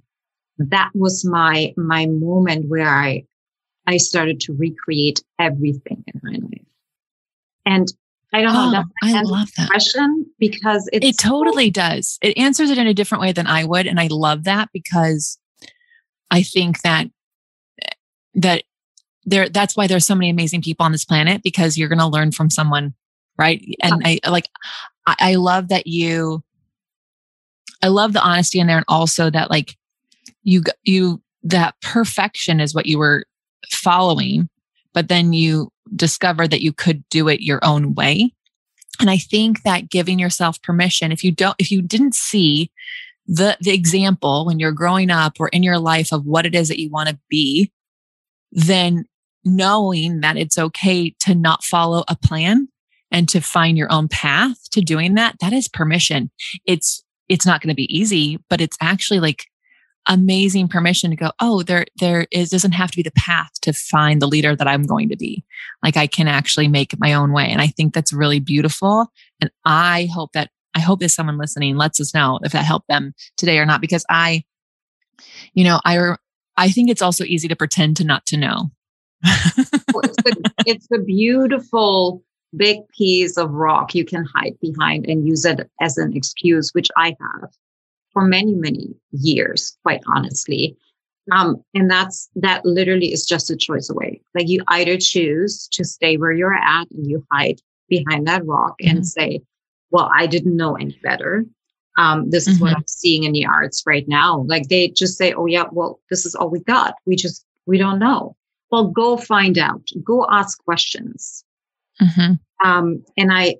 [0.59, 3.25] that was my, my moment where I,
[3.85, 6.65] I started to recreate everything in my life.
[7.65, 7.87] And
[8.33, 8.83] I don't oh, know.
[9.03, 12.19] I love that question because it totally so- does.
[12.21, 15.37] It answers it in a different way than I would, and I love that because
[16.29, 17.07] I think that
[18.35, 18.63] that
[19.25, 22.07] there that's why there's so many amazing people on this planet because you're going to
[22.07, 22.93] learn from someone,
[23.37, 23.63] right?
[23.81, 24.49] And I like
[25.05, 26.43] I, I love that you.
[27.81, 29.77] I love the honesty in there, and also that like
[30.43, 33.25] you you that perfection is what you were
[33.71, 34.49] following,
[34.93, 38.33] but then you discover that you could do it your own way.
[38.99, 42.71] And I think that giving yourself permission, if you don't, if you didn't see
[43.27, 46.67] the, the example when you're growing up or in your life of what it is
[46.69, 47.71] that you want to be,
[48.51, 49.05] then
[49.43, 52.67] knowing that it's okay to not follow a plan
[53.11, 56.29] and to find your own path to doing that, that is permission.
[56.65, 59.45] It's it's not going to be easy, but it's actually like
[60.07, 63.73] amazing permission to go, oh, there, there is, doesn't have to be the path to
[63.73, 65.43] find the leader that I'm going to be.
[65.83, 67.47] Like I can actually make it my own way.
[67.49, 69.11] And I think that's really beautiful.
[69.41, 72.87] And I hope that, I hope that someone listening lets us know if that helped
[72.87, 74.43] them today or not, because I,
[75.53, 76.15] you know, I,
[76.55, 78.71] I think it's also easy to pretend to not to know.
[79.23, 80.31] it's, a,
[80.65, 82.23] it's a beautiful
[82.55, 86.87] big piece of rock you can hide behind and use it as an excuse, which
[86.95, 87.49] I have
[88.17, 90.75] for many, many years, quite honestly.
[91.31, 94.21] Um, and that's that literally is just a choice away.
[94.33, 98.73] Like you either choose to stay where you're at and you hide behind that rock
[98.81, 98.97] mm-hmm.
[98.97, 99.41] and say,
[99.91, 101.45] Well, I didn't know any better.
[101.99, 102.63] Um, this is mm-hmm.
[102.63, 104.45] what I'm seeing in the arts right now.
[104.47, 106.95] Like they just say, Oh yeah, well, this is all we got.
[107.05, 108.35] We just we don't know.
[108.71, 109.87] Well, go find out.
[110.03, 111.45] Go ask questions.
[112.01, 112.67] Mm-hmm.
[112.67, 113.57] Um, and I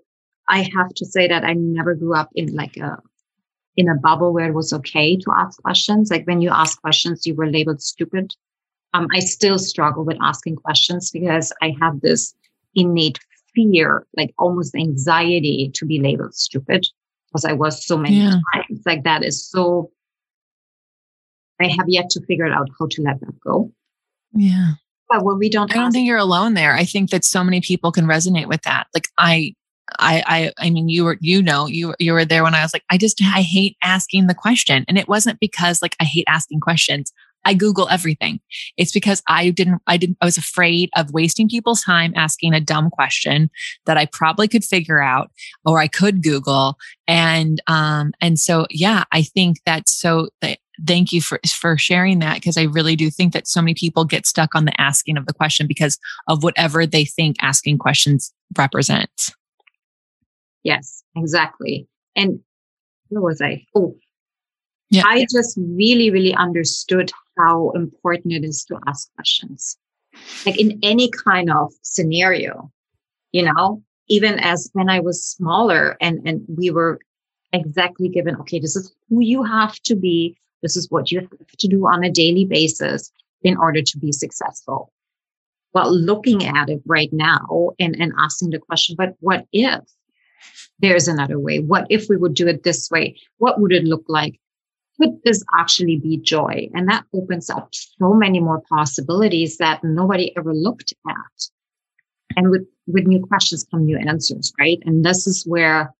[0.50, 2.98] I have to say that I never grew up in like a
[3.78, 6.10] in a bubble where it was okay to ask questions.
[6.10, 8.34] Like when you ask questions, you were labeled stupid.
[8.94, 12.34] Um, I still struggle with asking questions because I have this
[12.74, 13.20] innate
[13.54, 16.88] fear, like almost anxiety to be labeled stupid
[17.28, 18.40] because I was so many yeah.
[18.54, 18.82] times.
[18.86, 19.92] Like that is so,
[21.62, 23.72] I have yet to figure out how to let that go.
[24.34, 24.74] Yeah.
[25.10, 26.74] But when we don't, I don't think you're alone there.
[26.74, 28.88] I think that so many people can resonate with that.
[28.94, 29.54] Like I,
[30.00, 32.73] I, I, I mean, you were, you know, you, you were there when I was
[32.73, 34.86] like, I just, I hate asking the question.
[34.88, 37.13] And it wasn't because like I hate asking questions.
[37.45, 38.41] I Google everything.
[38.76, 42.60] It's because I didn't, I didn't, I was afraid of wasting people's time asking a
[42.60, 43.50] dumb question
[43.86, 45.32] that I probably could figure out
[45.63, 46.78] or I could Google.
[47.08, 52.19] And, um, and so, yeah, I think that's so that, thank you for, for sharing
[52.19, 55.17] that because I really do think that so many people get stuck on the asking
[55.17, 55.97] of the question because
[56.28, 59.32] of whatever they think asking questions represents.
[60.67, 61.88] Yes, exactly.
[62.17, 62.41] And
[63.08, 63.63] where was I?
[63.73, 63.95] Oh,
[64.89, 65.03] yeah.
[65.06, 69.77] I just really, really understood how important it is to ask questions.
[70.45, 72.69] Like in any kind of scenario,
[73.32, 76.99] you know, even as when I was smaller and, and we were
[77.53, 80.38] exactly given, okay, this is who you have to be.
[80.63, 83.10] This is what you have to do on a daily basis
[83.41, 84.91] in order to be successful.
[85.73, 89.80] Well, looking at it right now and, and asking the question, but what if?
[90.80, 91.60] There's another way.
[91.60, 93.19] What if we would do it this way?
[93.38, 94.39] What would it look like?
[95.00, 96.69] Could this actually be joy?
[96.73, 101.50] And that opens up so many more possibilities that nobody ever looked at.
[102.36, 104.80] And with, with new questions come new answers, right?
[104.86, 105.93] And this is where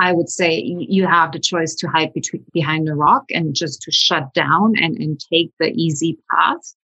[0.00, 3.82] I would say you have the choice to hide between, behind the rock and just
[3.82, 6.74] to shut down and, and take the easy path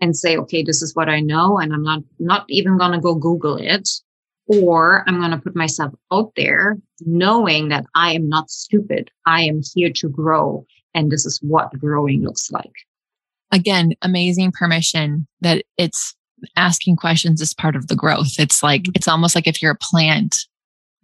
[0.00, 1.58] and say, okay, this is what I know.
[1.58, 3.88] And I'm not, not even going to go Google it
[4.46, 9.10] or I'm going to put myself out there knowing that I am not stupid.
[9.26, 10.66] I am here to grow.
[10.94, 12.72] And this is what growing looks like.
[13.50, 16.14] Again, amazing permission that it's
[16.56, 18.38] asking questions is part of the growth.
[18.38, 18.92] It's like, mm-hmm.
[18.94, 20.36] it's almost like if you're a plant,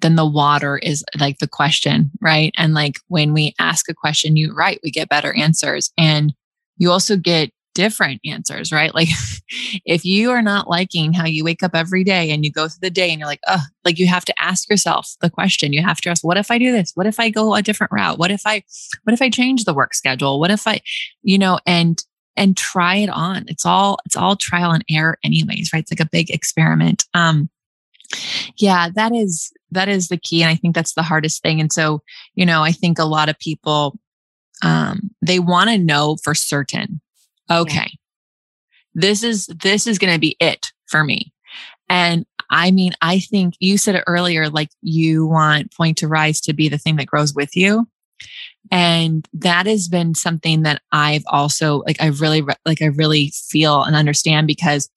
[0.00, 2.52] then the water is like the question, right?
[2.56, 5.92] And like when we ask a question, you right, we get better answers.
[5.98, 6.32] And
[6.76, 8.92] you also get different answers, right?
[8.92, 9.06] Like
[9.86, 12.80] if you are not liking how you wake up every day and you go through
[12.82, 15.72] the day and you're like, oh, like you have to ask yourself the question.
[15.72, 16.90] You have to ask, what if I do this?
[16.96, 18.18] What if I go a different route?
[18.18, 18.64] What if I,
[19.04, 20.40] what if I change the work schedule?
[20.40, 20.80] What if I,
[21.22, 22.02] you know, and,
[22.36, 23.44] and try it on.
[23.46, 25.82] It's all, it's all trial and error anyways, right?
[25.82, 27.04] It's like a big experiment.
[27.14, 27.48] Um,
[28.56, 30.42] yeah, that is, that is the key.
[30.42, 31.60] And I think that's the hardest thing.
[31.60, 32.02] And so,
[32.34, 33.96] you know, I think a lot of people,
[34.64, 37.00] um, they want to know for certain
[37.50, 37.86] okay, yeah.
[38.94, 41.32] this is, this is going to be it for me.
[41.88, 46.40] And I mean, I think you said it earlier, like you want Pointe to Rise
[46.42, 47.86] to be the thing that grows with you.
[48.70, 53.82] And that has been something that I've also, like, I really, like, I really feel
[53.82, 54.90] and understand because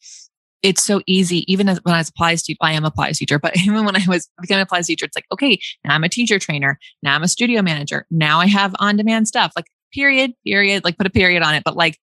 [0.62, 3.18] it's so easy, even as when I was a Pilates teacher, I am a Pilates
[3.18, 6.04] teacher, but even when I was becoming a Pilates teacher, it's like, okay, now I'm
[6.04, 6.80] a teacher trainer.
[7.02, 8.06] Now I'm a studio manager.
[8.12, 11.64] Now I have on demand stuff like period, period, like put a period on it.
[11.64, 11.98] But like,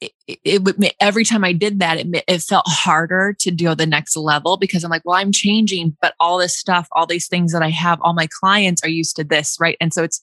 [0.00, 0.12] it,
[0.44, 4.16] it, would every time I did that, it, it felt harder to do the next
[4.16, 7.62] level because I'm like, well, I'm changing, but all this stuff, all these things that
[7.62, 9.76] I have, all my clients are used to this, right?
[9.80, 10.22] And so it's,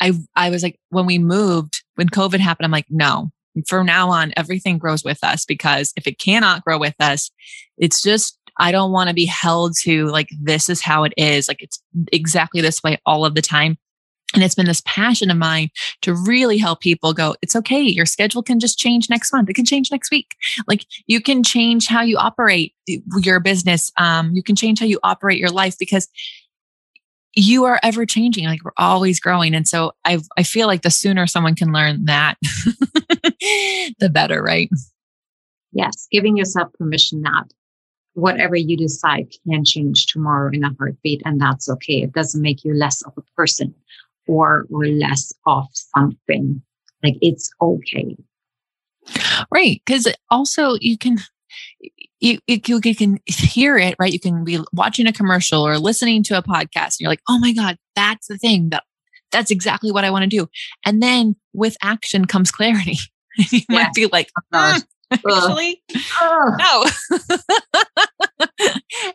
[0.00, 3.30] I, I was like, when we moved, when COVID happened, I'm like, no,
[3.66, 7.30] from now on, everything grows with us because if it cannot grow with us,
[7.76, 11.46] it's just, I don't want to be held to like, this is how it is.
[11.46, 11.80] Like, it's
[12.12, 13.78] exactly this way all of the time.
[14.34, 15.70] And it's been this passion of mine
[16.02, 17.80] to really help people go, it's okay.
[17.80, 19.48] Your schedule can just change next month.
[19.48, 20.36] It can change next week.
[20.66, 23.90] Like you can change how you operate your business.
[23.96, 26.08] Um, you can change how you operate your life because
[27.34, 30.90] you are ever changing like we're always growing and so i i feel like the
[30.90, 32.36] sooner someone can learn that
[34.00, 34.70] the better right
[35.72, 37.44] yes giving yourself permission that
[38.14, 42.64] whatever you decide can change tomorrow in a heartbeat and that's okay it doesn't make
[42.64, 43.72] you less of a person
[44.28, 46.62] or or less of something
[47.02, 48.16] like it's okay
[49.50, 51.18] right because also you can
[52.20, 54.12] you, you, you can hear it, right?
[54.12, 57.38] You can be watching a commercial or listening to a podcast and you're like, oh
[57.38, 58.84] my God, that's the thing that
[59.30, 60.48] that's exactly what I want to do.
[60.84, 62.98] And then with action comes clarity.
[63.36, 63.82] you yeah.
[63.84, 64.80] might be like, oh,
[65.12, 65.82] actually,
[66.22, 66.84] no.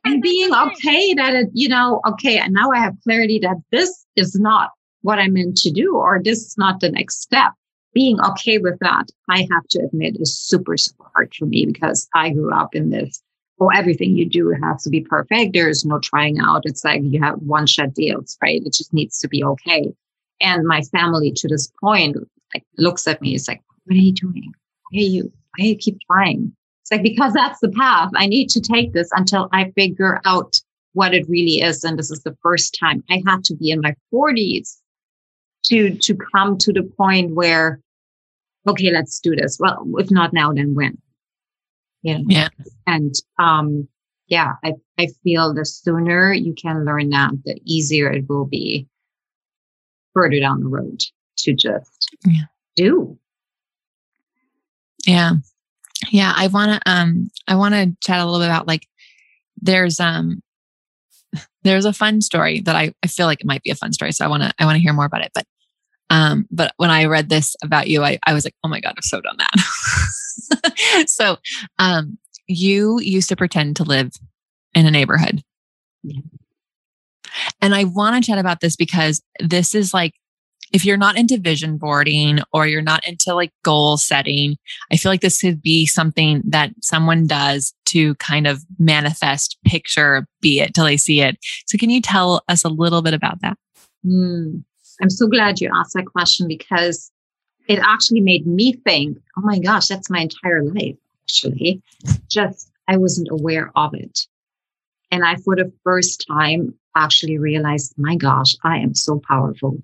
[0.06, 4.06] and being okay that it, you know, okay, and now I have clarity that this
[4.16, 4.70] is not
[5.04, 7.54] what I meant to do, or this is not the next step
[7.94, 12.08] being okay with that, I have to admit, is super, super hard for me because
[12.14, 13.22] I grew up in this.
[13.60, 15.54] Oh, everything you do has to be perfect.
[15.54, 16.64] There's no trying out.
[16.66, 18.62] It's like you have one shot deals, right?
[18.66, 19.94] It just needs to be okay.
[20.42, 22.18] And my family to this point
[22.54, 23.36] like looks at me.
[23.36, 24.52] It's like, what are you doing?
[24.90, 26.52] Why are you, why you keep trying?
[26.82, 28.10] It's like, because that's the path.
[28.16, 30.60] I need to take this until I figure out
[30.94, 31.84] what it really is.
[31.84, 34.82] And this is the first time I had to be in my forties
[35.64, 37.80] to to come to the point where
[38.68, 40.98] okay let's do this well if not now then when
[42.02, 42.50] yeah yeah
[42.88, 43.88] and um
[44.28, 48.88] yeah i i feel the sooner you can learn that the easier it will be
[50.14, 51.02] further down the road
[51.38, 52.44] to just yeah.
[52.76, 53.18] do
[55.06, 55.32] yeah
[56.12, 58.88] yeah i want to um i want to chat a little bit about like
[59.62, 60.42] there's um
[61.64, 64.12] there's a fun story that I, I feel like it might be a fun story.
[64.12, 65.32] So I want to, I want to hear more about it.
[65.34, 65.46] But,
[66.10, 68.94] um, but when I read this about you, I, I was like, oh my God,
[68.98, 71.08] I've so done that.
[71.08, 71.38] so,
[71.80, 74.12] um, you used to pretend to live
[74.76, 75.44] in a neighborhood.
[77.62, 80.14] And I want to chat about this because this is like
[80.74, 84.58] if you're not into vision boarding or you're not into like goal setting,
[84.92, 90.26] I feel like this could be something that someone does to kind of manifest, picture,
[90.42, 91.38] be it till they see it.
[91.68, 93.56] So, can you tell us a little bit about that?
[94.06, 94.64] Mm,
[95.02, 97.12] I'm so glad you asked that question because
[97.68, 101.82] it actually made me think, oh my gosh, that's my entire life, actually.
[102.28, 104.28] Just I wasn't aware of it.
[105.12, 109.78] And I, for the first time, actually realized, my gosh, I am so powerful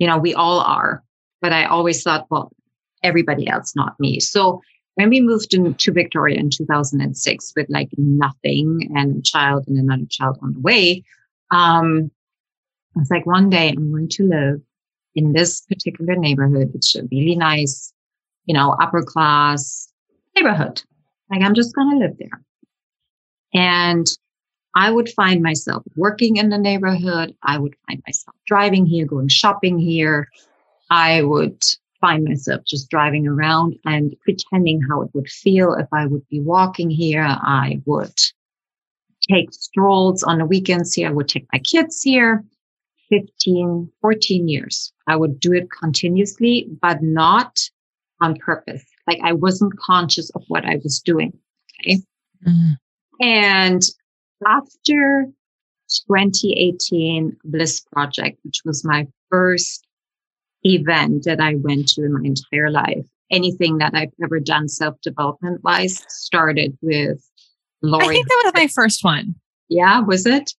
[0.00, 1.04] you know, we all are.
[1.40, 2.50] But I always thought, well,
[3.04, 4.18] everybody else, not me.
[4.18, 4.60] So
[4.96, 10.06] when we moved to Victoria in 2006 with like nothing and a child and another
[10.10, 11.04] child on the way,
[11.52, 12.10] um,
[12.96, 14.60] I was like, one day I'm going to live
[15.14, 16.72] in this particular neighborhood.
[16.74, 17.92] It's a really nice,
[18.46, 19.92] you know, upper class
[20.36, 20.82] neighborhood.
[21.30, 22.42] Like I'm just going to live there.
[23.52, 24.06] And
[24.74, 27.34] I would find myself working in the neighborhood.
[27.42, 30.28] I would find myself driving here, going shopping here.
[30.90, 31.62] I would
[32.00, 36.40] find myself just driving around and pretending how it would feel if I would be
[36.40, 37.24] walking here.
[37.24, 38.14] I would
[39.28, 41.08] take strolls on the weekends here.
[41.08, 42.44] I would take my kids here.
[43.10, 44.92] 15, 14 years.
[45.06, 47.58] I would do it continuously, but not
[48.20, 48.84] on purpose.
[49.06, 51.32] Like I wasn't conscious of what I was doing.
[51.80, 52.00] Okay.
[52.46, 52.76] Mm.
[53.20, 53.82] And
[54.46, 55.26] after
[56.06, 59.86] 2018 Bliss Project, which was my first
[60.62, 65.00] event that I went to in my entire life, anything that I've ever done self
[65.02, 67.20] development wise started with
[67.82, 68.04] Lori.
[68.04, 69.34] I think that was my first one.
[69.68, 70.52] Yeah, was it?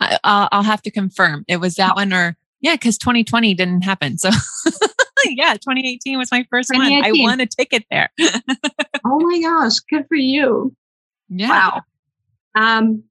[0.00, 1.44] I, will have to confirm.
[1.48, 4.18] It was that one, or yeah, because 2020 didn't happen.
[4.18, 4.28] So
[5.26, 6.82] yeah, 2018 was my first one.
[6.82, 8.10] I won a ticket there.
[9.04, 10.74] oh my gosh, good for you!
[11.28, 11.48] Yeah.
[11.48, 11.82] Wow.
[12.54, 13.04] Um,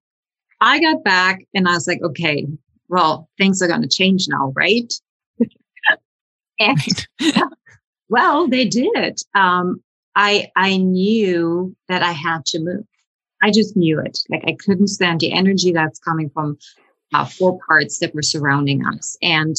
[0.60, 2.48] I got back and I was like, okay,
[2.90, 4.92] well, things are going to change now, right?
[6.60, 7.08] and
[8.10, 9.20] well, they did.
[9.36, 9.82] Um,
[10.16, 12.86] I I knew that I had to move.
[13.42, 14.20] I just knew it.
[14.30, 16.58] Like I couldn't stand the energy that's coming from
[17.14, 19.56] uh, four parts that were surrounding us, and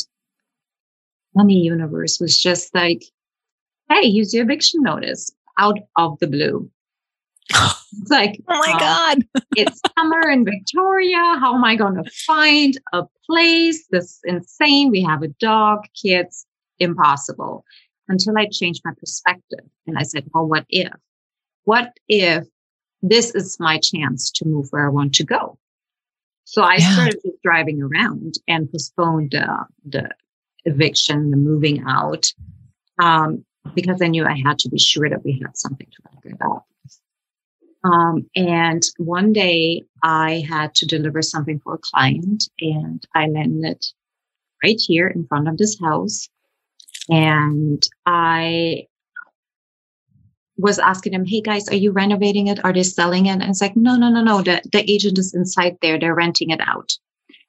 [1.34, 3.04] the universe was just like,
[3.88, 6.70] "Hey, here's your eviction notice out of the blue."
[8.00, 9.24] It's like, oh my uh, God.
[9.56, 11.16] it's summer in Victoria.
[11.40, 13.86] How am I going to find a place?
[13.90, 14.90] This is insane.
[14.90, 16.46] We have a dog, kids,
[16.78, 17.64] impossible.
[18.08, 19.64] Until I changed my perspective.
[19.86, 20.92] And I said, well, what if?
[21.64, 22.46] What if
[23.02, 25.58] this is my chance to move where I want to go?
[26.44, 26.92] So I yeah.
[26.92, 30.08] started just driving around and postponed uh, the
[30.64, 32.26] eviction, the moving out,
[32.98, 33.44] um,
[33.74, 36.64] because I knew I had to be sure that we had something to figure out.
[37.84, 43.84] Um, and one day I had to deliver something for a client and I landed
[44.62, 46.28] right here in front of this house.
[47.08, 48.87] And I
[50.58, 52.62] was asking them, Hey guys, are you renovating it?
[52.64, 53.40] Are they selling it?
[53.40, 54.42] And it's like, no, no, no, no.
[54.42, 55.98] The, the agent is inside there.
[55.98, 56.92] They're renting it out.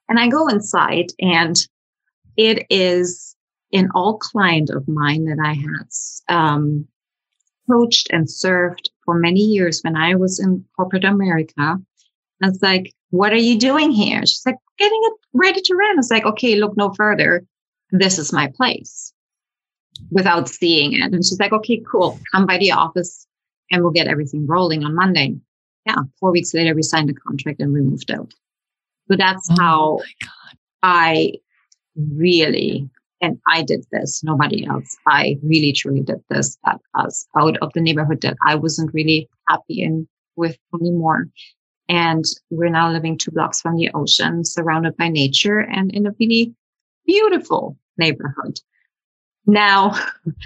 [0.08, 1.56] And I go inside and
[2.36, 3.36] it is
[3.72, 6.86] an old client of mine that I had um,
[7.68, 11.78] coached and served for many years when I was in corporate America.
[12.42, 14.20] I was like, what are you doing here?
[14.20, 15.98] She's like, getting it ready to rent.
[15.98, 17.44] It's like, okay, look no further.
[17.90, 19.12] This is my place
[20.10, 21.12] without seeing it.
[21.12, 22.18] And she's like, okay, cool.
[22.32, 23.26] Come by the office
[23.70, 25.36] and we'll get everything rolling on Monday.
[25.86, 25.96] Yeah.
[26.18, 28.32] Four weeks later, we signed a contract and we moved out.
[29.08, 30.00] So that's oh how
[30.82, 31.34] I
[31.96, 32.88] really,
[33.20, 34.96] and I did this, nobody else.
[35.06, 39.28] I really truly did this, that us out of the neighborhood that I wasn't really
[39.48, 41.28] happy in with anymore.
[41.88, 46.14] And we're now living two blocks from the ocean, surrounded by nature and in a
[46.20, 46.54] really
[47.04, 48.60] beautiful neighborhood.
[49.46, 49.92] Now,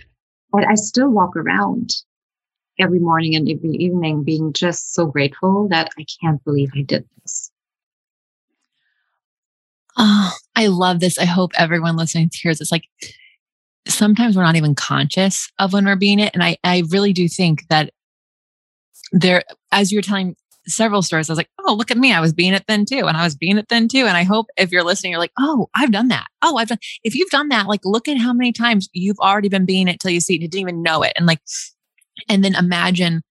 [0.53, 1.91] but I still walk around
[2.79, 7.05] every morning and every evening being just so grateful that I can't believe I did
[7.23, 7.51] this.
[9.97, 11.19] Oh, I love this.
[11.19, 12.73] I hope everyone listening hears this.
[12.73, 12.89] Like
[13.87, 16.35] sometimes we're not even conscious of when we're being it.
[16.35, 17.93] And I, I really do think that
[19.13, 20.37] there, as you were telling
[20.67, 22.13] several stories, I was like, oh, look at me.
[22.13, 23.07] I was being it then too.
[23.07, 24.07] And I was being it then too.
[24.07, 26.27] And I hope if you're listening, you're like, oh, I've done that.
[26.43, 29.49] Oh, I've done, if you've done that, like look at how many times you've already
[29.49, 30.43] been being it till you see it.
[30.43, 31.13] You didn't even know it.
[31.17, 31.41] And like,
[32.29, 33.23] and then imagine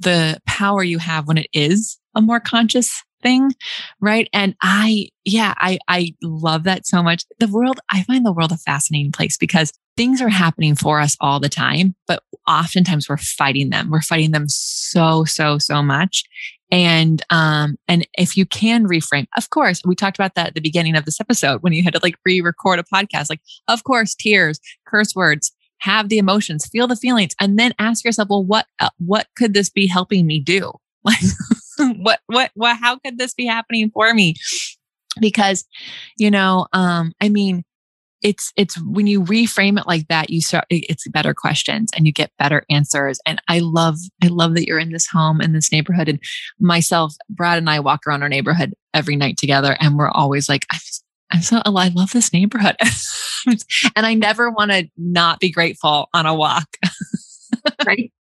[0.00, 3.52] the power you have when it is a more conscious thing
[4.00, 8.32] right and i yeah i i love that so much the world i find the
[8.32, 13.08] world a fascinating place because things are happening for us all the time but oftentimes
[13.10, 16.24] we're fighting them we're fighting them so so so much
[16.70, 20.60] and um and if you can reframe of course we talked about that at the
[20.60, 24.14] beginning of this episode when you had to like re-record a podcast like of course
[24.14, 28.66] tears curse words have the emotions feel the feelings and then ask yourself well what
[28.78, 30.72] uh, what could this be helping me do?
[31.02, 34.34] Like what what what how could this be happening for me?
[35.18, 35.64] Because
[36.18, 37.64] you know um i mean
[38.22, 42.12] it's it's when you reframe it like that you start it's better questions and you
[42.12, 43.20] get better answers.
[43.26, 46.08] And i love i love that you're in this home in this neighborhood.
[46.08, 46.20] And
[46.58, 50.66] myself brad and i walk around our neighborhood every night together and we're always like
[50.72, 50.80] i'm,
[51.32, 52.76] I'm so i love this neighborhood.
[53.96, 56.68] And i never want to not be grateful on a walk.
[57.84, 58.12] Right.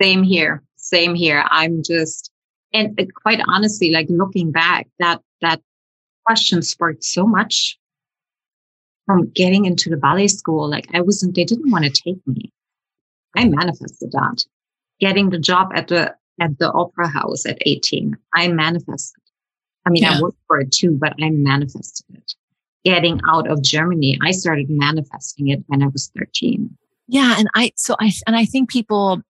[0.00, 0.62] Same here.
[0.76, 1.44] Same here.
[1.50, 2.30] I'm just
[2.72, 5.60] and uh, quite honestly like looking back that that
[6.26, 7.78] question sparked so much
[9.10, 12.52] from getting into the ballet school, like I wasn't, they didn't want to take me.
[13.36, 14.44] I manifested that.
[15.00, 19.22] Getting the job at the at the opera house at 18, I manifested.
[19.84, 20.16] I mean, yeah.
[20.16, 22.34] I worked for it too, but I manifested it.
[22.84, 26.70] Getting out of Germany, I started manifesting it when I was 13.
[27.08, 27.34] Yeah.
[27.36, 29.22] And I, so I, and I think people,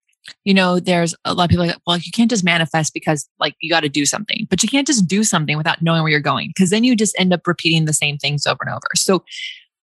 [0.45, 3.57] you know, there's a lot of people like, well, you can't just manifest because like
[3.61, 6.21] you got to do something, but you can't just do something without knowing where you're
[6.21, 8.89] going because then you just end up repeating the same things over and over.
[8.95, 9.25] So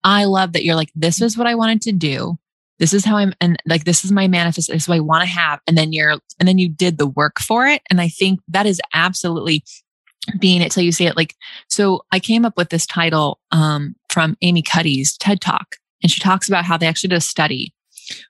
[0.05, 2.39] I love that you're like, this is what I wanted to do.
[2.79, 4.69] This is how I'm, and like, this is my manifest.
[4.69, 5.61] This is what I want to have.
[5.67, 7.83] And then you're, and then you did the work for it.
[7.89, 9.65] And I think that is absolutely
[10.39, 11.17] being it till you see it.
[11.17, 11.35] Like,
[11.69, 15.77] so I came up with this title um, from Amy Cuddy's TED Talk.
[16.03, 17.73] And she talks about how they actually did a study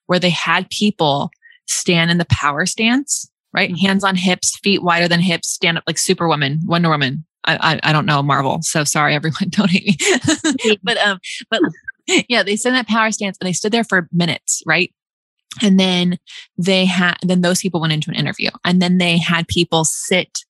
[0.07, 1.31] where they had people
[1.66, 3.70] stand in the power stance, right?
[3.70, 3.87] Mm-hmm.
[3.87, 7.93] Hands on hips, feet wider than hips, stand up like Superwoman, Wonder Woman, I, I,
[7.93, 10.79] don't know Marvel, so sorry everyone, don't hate me.
[10.83, 11.19] but um,
[11.51, 11.61] but
[12.29, 14.93] yeah, they stood in that power stance and they stood there for minutes, right?
[15.63, 16.19] And then
[16.59, 20.41] they had then those people went into an interview, and then they had people sit.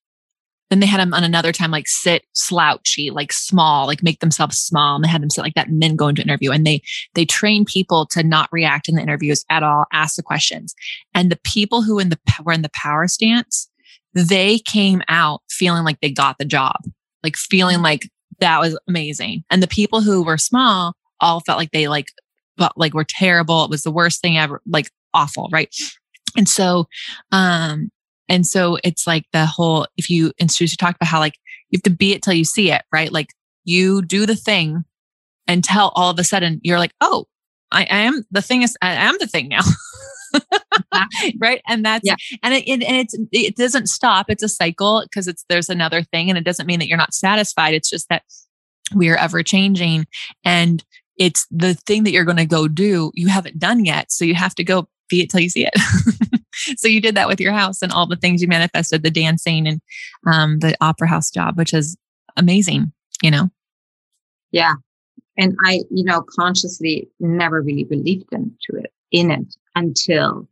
[0.71, 4.59] Then they had them on another time, like sit slouchy, like small, like make themselves
[4.59, 4.97] small.
[4.97, 6.53] And they had them sit like that, and then go into interview.
[6.53, 6.81] And they
[7.15, 10.75] they train people to not react in the interviews at all, ask the questions.
[11.13, 13.69] And the people who in the were in the power stance,
[14.15, 16.77] they came out feeling like they got the job,
[17.23, 18.09] like feeling like
[18.41, 19.45] that was amazing.
[19.51, 22.09] And the people who were small all felt like they like,
[22.57, 23.65] but like were terrible.
[23.65, 25.49] It was the worst thing ever, like awful.
[25.53, 25.75] Right.
[26.37, 26.87] And so,
[27.33, 27.91] um,
[28.29, 31.35] and so it's like the whole, if you, and you talked about how like
[31.71, 33.12] you have to be it till you see it, right?
[33.12, 33.29] Like
[33.65, 34.85] you do the thing
[35.47, 37.27] until all of a sudden you're like, oh,
[37.71, 39.61] I, I am the thing is, I am the thing now.
[41.39, 42.16] right and that's yeah.
[42.43, 46.03] and it, it, and it's it doesn't stop it's a cycle because it's there's another
[46.03, 48.22] thing and it doesn't mean that you're not satisfied it's just that
[48.95, 50.07] we're ever changing
[50.45, 50.85] and
[51.16, 54.35] it's the thing that you're going to go do you haven't done yet so you
[54.35, 55.74] have to go be it till you see it
[56.76, 59.66] so you did that with your house and all the things you manifested, the dancing
[59.66, 59.80] and
[60.26, 61.97] um, the opera house job, which is
[62.37, 63.51] amazing, you know?
[64.51, 64.74] Yeah.
[65.37, 70.49] And I, you know, consciously never really believed into it, in it until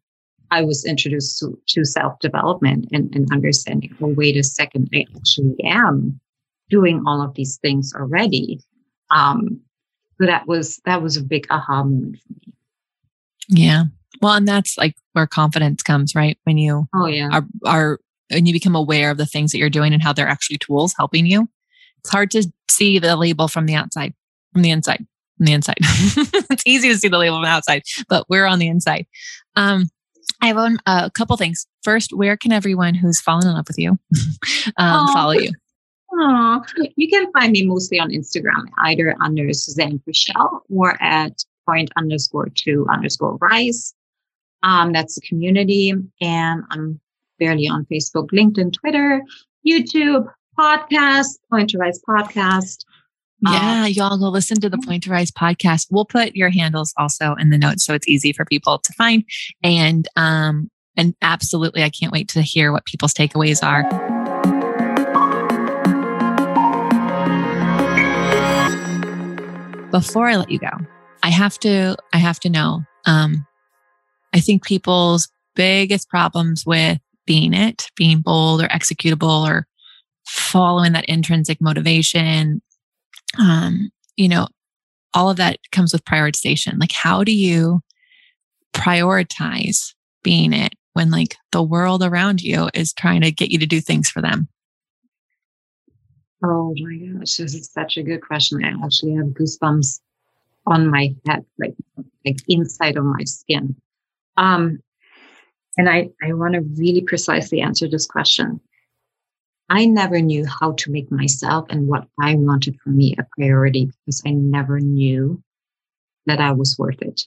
[0.50, 5.06] I was introduced to, to self development and, and understanding, oh, wait a second, I
[5.16, 6.20] actually am
[6.68, 8.60] doing all of these things already.
[9.10, 9.60] Um,
[10.20, 12.54] so that was, that was a big aha moment for me.
[13.48, 13.84] Yeah.
[14.20, 16.38] Well, and that's like where confidence comes, right?
[16.44, 17.30] When you oh, yeah.
[17.32, 18.00] are, are,
[18.30, 20.94] and you become aware of the things that you're doing and how they're actually tools
[20.96, 21.48] helping you.
[21.98, 24.14] It's hard to see the label from the outside,
[24.52, 25.06] from the inside,
[25.42, 25.76] from the inside.
[26.50, 29.06] it's easy to see the label from the outside, but we're on the inside.
[29.56, 29.90] Um,
[30.40, 31.66] I have a, a couple things.
[31.82, 33.98] First, where can everyone who's fallen in love with you
[34.76, 35.50] um, follow you?
[36.14, 36.62] Oh,
[36.96, 42.48] you can find me mostly on Instagram, either under Susanne Puerschel or at point underscore
[42.54, 43.94] two underscore rise.
[44.62, 45.92] Um, that's the community.
[46.20, 47.00] And I'm
[47.38, 49.22] barely on Facebook, LinkedIn, Twitter,
[49.66, 52.84] YouTube, podcast, Pointe to Rise podcast.
[53.44, 55.88] Yeah, um, y'all go listen to the Pointe to Rise podcast.
[55.90, 59.24] We'll put your handles also in the notes so it's easy for people to find.
[59.64, 63.82] And um, and absolutely, I can't wait to hear what people's takeaways are.
[69.90, 70.70] Before I let you go,
[71.24, 72.82] I have to I have to know.
[73.06, 73.44] Um,
[74.32, 79.66] I think people's biggest problems with being it, being bold or executable or
[80.26, 82.62] following that intrinsic motivation,
[83.38, 84.48] um, you know,
[85.14, 86.78] all of that comes with prioritization.
[86.78, 87.80] Like, how do you
[88.72, 93.66] prioritize being it when like the world around you is trying to get you to
[93.66, 94.48] do things for them?
[96.44, 98.64] Oh my gosh, this is such a good question.
[98.64, 100.00] I actually have goosebumps
[100.66, 101.74] on my head, like
[102.24, 103.76] like inside of my skin.
[104.36, 104.80] Um,
[105.76, 108.60] and I, I want to really precisely answer this question.
[109.68, 113.86] I never knew how to make myself and what I wanted for me a priority
[113.86, 115.42] because I never knew
[116.26, 117.22] that I was worth it.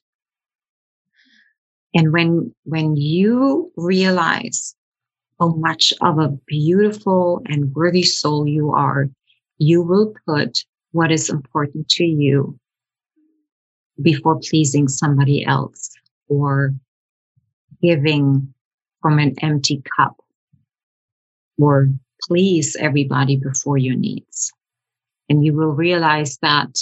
[1.93, 4.75] And when, when you realize
[5.39, 9.09] how much of a beautiful and worthy soul you are,
[9.57, 12.59] you will put what is important to you
[14.01, 15.89] before pleasing somebody else
[16.27, 16.73] or
[17.81, 18.53] giving
[19.01, 20.17] from an empty cup
[21.57, 21.89] or
[22.27, 24.51] please everybody before your needs.
[25.29, 26.77] And you will realize that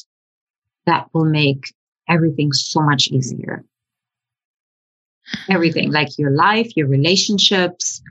[0.86, 1.74] that will make
[2.10, 3.64] everything so much easier.
[5.50, 8.02] Everything like your life, your relationships,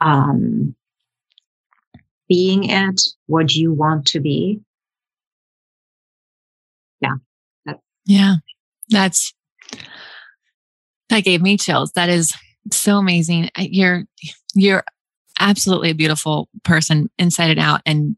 [0.00, 0.74] um,
[2.28, 4.60] being it what you want to be.
[7.00, 7.14] Yeah.
[7.66, 8.36] That's, yeah.
[8.88, 9.34] That's,
[11.08, 11.90] that gave me chills.
[11.92, 12.32] That is
[12.70, 13.50] so amazing.
[13.58, 14.04] You're,
[14.54, 14.84] you're
[15.40, 17.80] absolutely a beautiful person inside and out.
[17.86, 18.16] And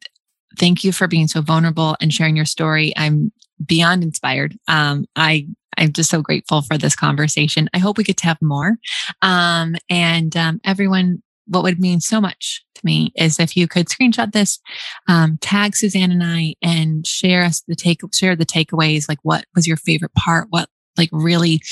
[0.58, 2.92] thank you for being so vulnerable and sharing your story.
[2.96, 3.32] I'm
[3.64, 4.58] beyond inspired.
[4.68, 5.46] Um, I
[5.78, 7.68] I'm just so grateful for this conversation.
[7.72, 8.76] I hope we get to have more.
[9.22, 13.88] Um, and um, everyone, what would mean so much to me is if you could
[13.88, 14.60] screenshot this,
[15.08, 19.08] um, tag Susanne and I, and share us the take share the takeaways.
[19.08, 20.48] Like, what was your favorite part?
[20.50, 20.68] What
[20.98, 21.62] like really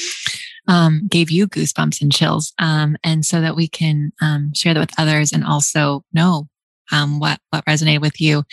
[0.70, 4.80] um, gave you goosebumps and chills, um, and so that we can um, share that
[4.80, 6.48] with others and also know
[6.92, 8.44] um, what what resonated with you.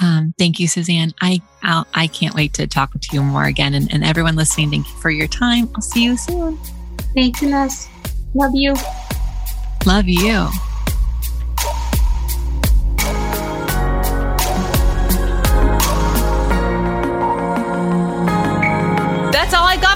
[0.00, 1.12] Um, thank you, Susanne.
[1.20, 4.36] I I'll, I can not wait to talk to you more again, and, and everyone
[4.36, 5.68] listening, thank you for your time.
[5.74, 6.58] I'll see you soon.
[7.12, 7.88] Thank you, Les.
[8.34, 8.74] Love you.
[9.84, 10.73] Love you.